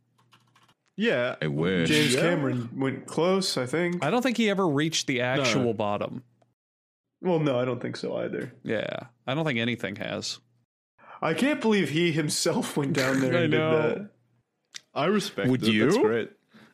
[0.95, 1.87] Yeah, I wish.
[1.89, 2.21] James Yeah.
[2.21, 4.03] Cameron went close, I think.
[4.03, 5.73] I don't think he ever reached the actual No.
[5.73, 6.23] bottom.
[7.21, 8.53] Well, no, I don't think so either.
[8.63, 10.39] Yeah, I don't think anything has.
[11.21, 14.07] I can't believe he himself went down there I and know.
[14.99, 15.11] Did that.
[15.11, 15.49] I respect.
[15.49, 15.79] Would it.
[15.79, 16.01] That's you?
[16.01, 16.31] great.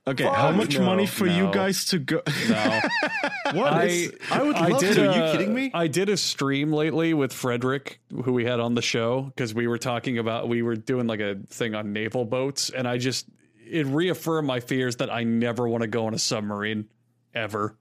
[0.08, 2.22] Okay, how much no, money for you guys to go?
[2.48, 2.82] No,
[3.54, 3.74] What?
[3.74, 5.10] I I would I love did to.
[5.10, 5.72] Are you kidding me?
[5.74, 9.66] I did a stream lately with Frederick, who we had on the show, because we
[9.66, 13.26] were talking about we were doing like a thing on naval boats, and I just
[13.66, 16.88] it reaffirmed my fears that I never want to go on a submarine
[17.34, 17.76] ever.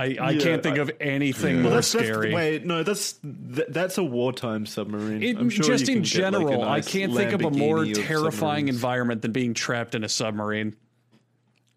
[0.00, 2.32] I, I Yeah, can't think I- of anything Well, more that's, that's scary.
[2.32, 5.22] wait, no, that's th- that's a wartime submarine.
[5.22, 7.50] It- I'm sure just in can get, like, a general, I can't think of a
[7.50, 8.68] more terrifying submarines.
[8.70, 10.74] environment than being trapped in a submarine.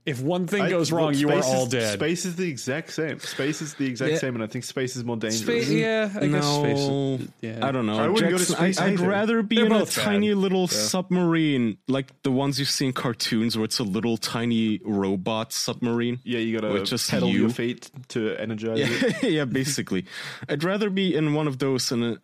[0.05, 1.93] If one thing I- goes look, wrong, you are space all is- dead.
[1.93, 3.19] Space is the exact same.
[3.19, 4.17] Space is the exact Yeah.
[4.17, 5.43] same, and I think space is more dangerous.
[5.43, 6.77] Space, yeah, I guess space.
[6.77, 7.97] no, is- Yeah, I don't know.
[7.97, 10.03] I wouldn't go to space I, would rather be They're in a both bad.
[10.03, 14.81] tiny little submarine, like the ones you see in cartoons, where it's a little tiny
[14.83, 16.19] robot submarine.
[16.25, 17.41] Yeah, you gotta just pedal you.
[17.41, 19.23] your feet to energize it.
[19.23, 20.05] Yeah, yeah, basically.
[20.49, 22.19] I'd rather be in one of those and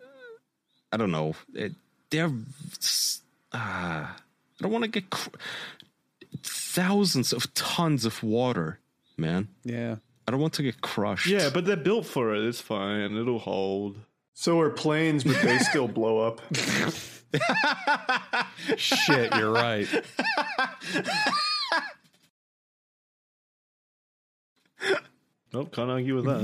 [0.92, 1.34] I don't know.
[1.54, 1.72] It,
[2.10, 2.30] they're
[2.78, 3.22] s-
[3.54, 5.30] ah, I don't want to get cr-
[6.74, 8.78] thousands of tons of water,
[9.16, 9.48] man.
[9.64, 9.96] yeah.
[10.28, 11.26] I don't want to get crushed.
[11.26, 12.44] Yeah, but they're built for it.
[12.46, 13.16] It's fine.
[13.16, 13.98] It'll hold.
[14.32, 16.40] So are planes, but they still blow up.
[18.76, 19.88] Shit, you're right.
[25.52, 26.42] Nope, can't argue with that.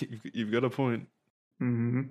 [0.00, 1.06] you've, you've got a point.
[1.58, 2.02] hmm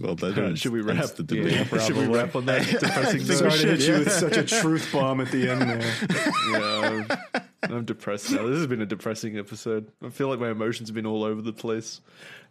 [0.00, 1.10] well, that Alright, ends- should we ends wrap?
[1.16, 1.52] the debate.
[1.72, 3.36] Yeah, should we wrap on that depressing I think note?
[3.38, 5.94] Sorry to hit you with such a truth bomb at the end there.
[6.52, 7.06] yeah,
[7.62, 8.46] I'm, I'm depressed now.
[8.46, 9.92] This has been a depressing episode.
[10.02, 12.00] I feel like my emotions have been all over the place.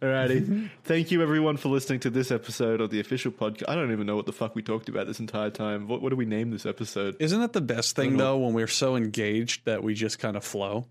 [0.00, 0.70] Alrighty.
[0.84, 3.64] Thank you everyone for listening to this episode of the official podcast.
[3.68, 5.88] I don't even know what the fuck we talked about this entire time.
[5.88, 7.16] What, what do we name this episode?
[7.18, 10.44] Isn't that the best thing though when we're so engaged that we just kind of
[10.44, 10.86] flow?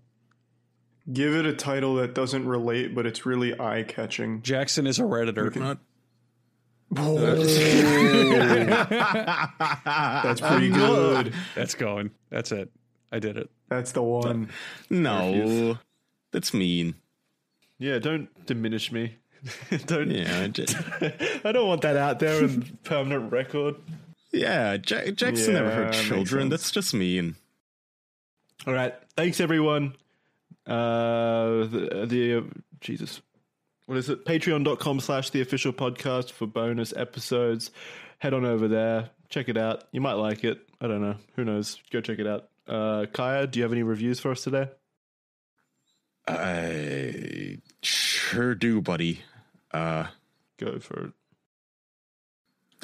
[1.10, 4.42] Give it a title that doesn't relate, but it's really eye catching.
[4.42, 5.78] Jackson is a redditor.
[6.90, 7.38] Not-
[10.24, 11.32] That's pretty good.
[11.54, 12.10] That's going.
[12.30, 12.70] That's it.
[13.12, 13.50] I did it.
[13.68, 14.48] That's the one.
[14.88, 15.78] no,
[16.32, 16.94] that's mean.
[17.78, 19.16] Yeah, don't diminish me.
[19.86, 20.10] don't.
[20.10, 20.66] Yeah, J-
[21.44, 23.76] I don't want that out there in permanent record.
[24.32, 24.72] yeah.
[24.86, 26.48] Ja- Jackson never Yeah, heard makes children.
[26.50, 27.36] That's just mean.
[28.66, 28.94] All right.
[29.16, 29.94] Thanks, everyone.
[30.66, 32.42] Uh, the, the uh,
[32.80, 33.22] Jesus.
[33.90, 34.24] What is it?
[34.24, 37.72] Patreon.com slash the official podcast for bonus episodes.
[38.20, 39.10] Head on over there.
[39.30, 39.82] Check it out.
[39.90, 40.60] You might like it.
[40.80, 41.16] I don't know.
[41.34, 41.76] Who knows?
[41.90, 42.48] Go check it out.
[42.68, 44.68] Uh, Kaya, do you have any reviews for us today?
[46.28, 49.22] I sure do, buddy.
[49.72, 50.06] Uh,
[50.56, 51.12] Go for it.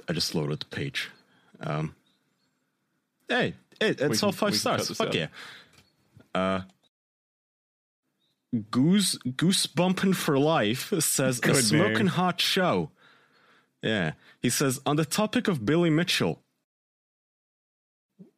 [0.09, 1.09] I just loaded the page.
[1.60, 1.94] Um,
[3.28, 4.89] hey, hey, it's all five stars.
[4.89, 5.14] Fuck out.
[5.14, 5.26] yeah.
[6.35, 6.62] Uh,
[8.70, 12.06] Goose Goosebumpin' for Life says a smoking name.
[12.06, 12.90] hot show.
[13.82, 16.43] Yeah, he says on the topic of Billy Mitchell.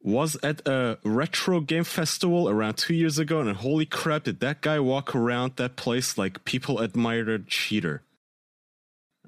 [0.01, 4.61] Was at a retro game festival around two years ago, and holy crap, did that
[4.61, 8.01] guy walk around that place like people admired a cheater?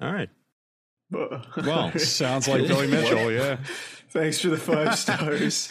[0.00, 0.30] All right.
[1.10, 3.30] Well, Sounds like Billy Mitchell.
[3.30, 3.58] Yeah.
[4.10, 5.70] Thanks for the five stars.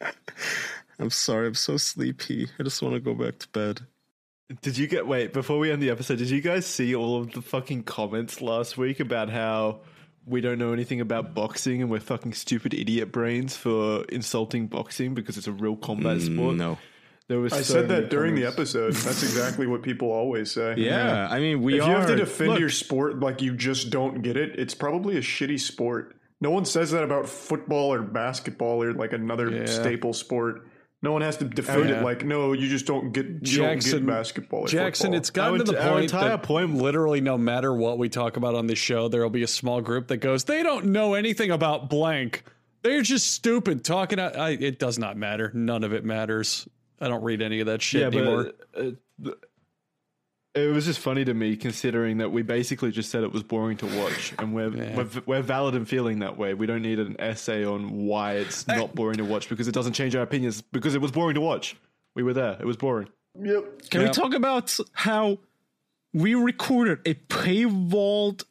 [0.98, 2.48] I'm sorry, I'm so sleepy.
[2.58, 3.80] I just want to go back to bed.
[4.62, 6.18] Did you get wait before we end the episode?
[6.18, 9.80] Did you guys see all of the fucking comments last week about how
[10.24, 15.14] we don't know anything about boxing and we're fucking stupid idiot brains for insulting boxing
[15.14, 16.54] because it's a real combat sport?
[16.54, 16.78] Mm, No.
[17.28, 17.52] there was.
[17.52, 18.92] I so said many that during the episode.
[18.94, 20.74] That's exactly what people always say.
[20.78, 21.90] Yeah, I mean, we If are.
[21.90, 25.16] you have to defend look, your sport like you just don't get it, it's probably
[25.16, 26.14] a shitty sport.
[26.40, 29.64] No one says that about football or basketball or like another Yeah.
[29.66, 30.68] staple sport.
[31.02, 32.00] No one has to defend yeah.
[32.00, 34.60] it like, no, you just don't get you Jackson- don't get basketball.
[34.60, 35.18] Or Jackson, football.
[35.18, 37.98] it's gotten Our to the ent- our point entire that point- literally no matter what
[37.98, 40.62] we talk about on this show, there will be a small group that goes, they
[40.62, 42.44] don't know anything about blank.
[42.82, 44.18] They're just stupid talking.
[44.18, 45.50] Out, I, it does not matter.
[45.54, 46.66] None of it matters.
[47.00, 48.52] I don't read any of that shit yeah, anymore.
[48.72, 48.90] but uh,
[49.22, 49.36] th-
[50.56, 53.76] it was just funny to me considering that we basically just said it was boring
[53.78, 54.96] to watch, and we're Yeah.
[54.96, 56.54] we're, we're valid in feeling that way.
[56.54, 59.92] We don't need an essay on why it's not boring to watch because it doesn't
[59.92, 60.62] change our opinions.
[60.62, 61.76] Because it was boring to watch.
[62.14, 62.56] We were there.
[62.58, 63.08] It was boring.
[63.38, 63.90] Yep.
[63.90, 64.06] Can Yeah.
[64.08, 65.38] we talk about how
[66.14, 68.44] we recorded a paywalled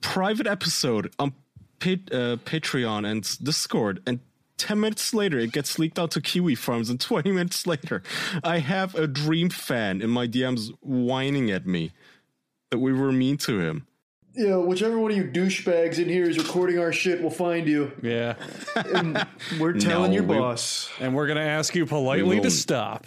[0.00, 1.32] private episode on
[1.78, 4.20] Pat- uh, Patreon and Discord, and
[4.60, 8.02] 10 minutes later it gets leaked out to Kiwi Farms, and 20 minutes later
[8.44, 11.92] I have a Dream fan in my DMs whining at me
[12.70, 13.86] that we were mean to him.
[14.34, 17.90] Yeah, whichever one of you douchebags in here is recording our shit will find you.
[18.00, 18.34] yeah.
[18.76, 19.26] And
[19.58, 20.88] we're telling No, your we- boss.
[21.00, 23.06] And we're going to ask you politely to stop.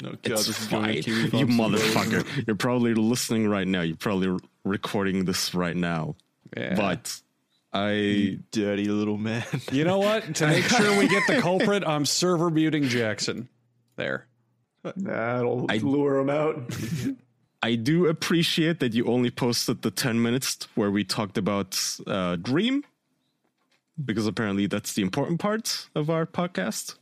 [0.00, 1.14] No, God, It's this is going fine.
[1.40, 2.24] You motherfucker.
[2.46, 3.82] You're probably listening right now.
[3.82, 6.14] You're probably recording this right now.
[6.56, 6.74] Yeah.
[6.76, 7.20] But
[7.78, 9.44] I Dirty little man.
[9.72, 10.34] you know what?
[10.36, 13.48] To make sure we get the culprit, I'm server muting Jackson.
[13.96, 14.26] There.
[14.96, 16.74] That'll I- lure him out.
[17.62, 21.76] I do appreciate that you only posted the 10 minutes where we talked about
[22.06, 22.84] uh, Dream,
[24.04, 26.94] because apparently that's the important part of our podcast.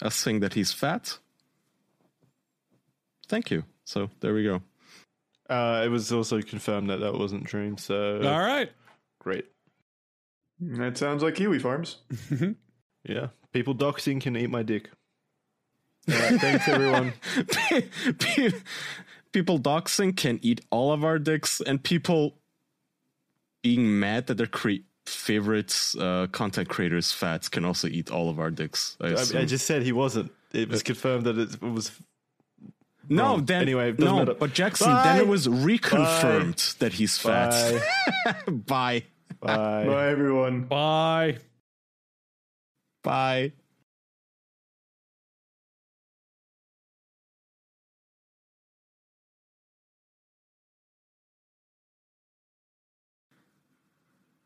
[0.00, 1.18] Us saying that he's fat.
[3.28, 3.64] Thank you.
[3.84, 4.62] So there we go.
[5.48, 7.76] Uh, it was also confirmed that that wasn't Dream.
[7.76, 8.70] So All right.
[9.18, 9.44] great.
[10.78, 11.98] That sounds like Kiwi Farms.
[13.06, 14.88] Yeah, people doxing can eat my dick.
[16.10, 17.12] All right, thanks everyone.
[19.32, 22.38] people doxing can eat all of our dicks, and people
[23.62, 28.38] being mad that their cre- favorite uh, content creators fats can also eat all of
[28.38, 28.96] our dicks.
[29.02, 29.40] I I.
[29.40, 30.32] I just said he wasn't.
[30.52, 31.90] It was confirmed that it was.
[33.08, 33.44] no, wrong.
[33.44, 34.32] then Anyway, no, matter.
[34.34, 35.02] but Jackson, Bye.
[35.04, 37.50] then it was reconfirmed that he's fat.
[38.24, 38.34] Bye.
[38.50, 39.02] Bye.
[39.44, 39.84] Bye.
[39.84, 40.62] Bye, everyone.
[40.62, 41.36] Bye.
[43.02, 43.52] Bye.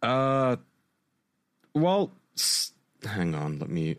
[0.03, 0.57] Uh,
[1.75, 2.11] well,
[3.05, 3.61] hang on.
[3.61, 3.97] Let me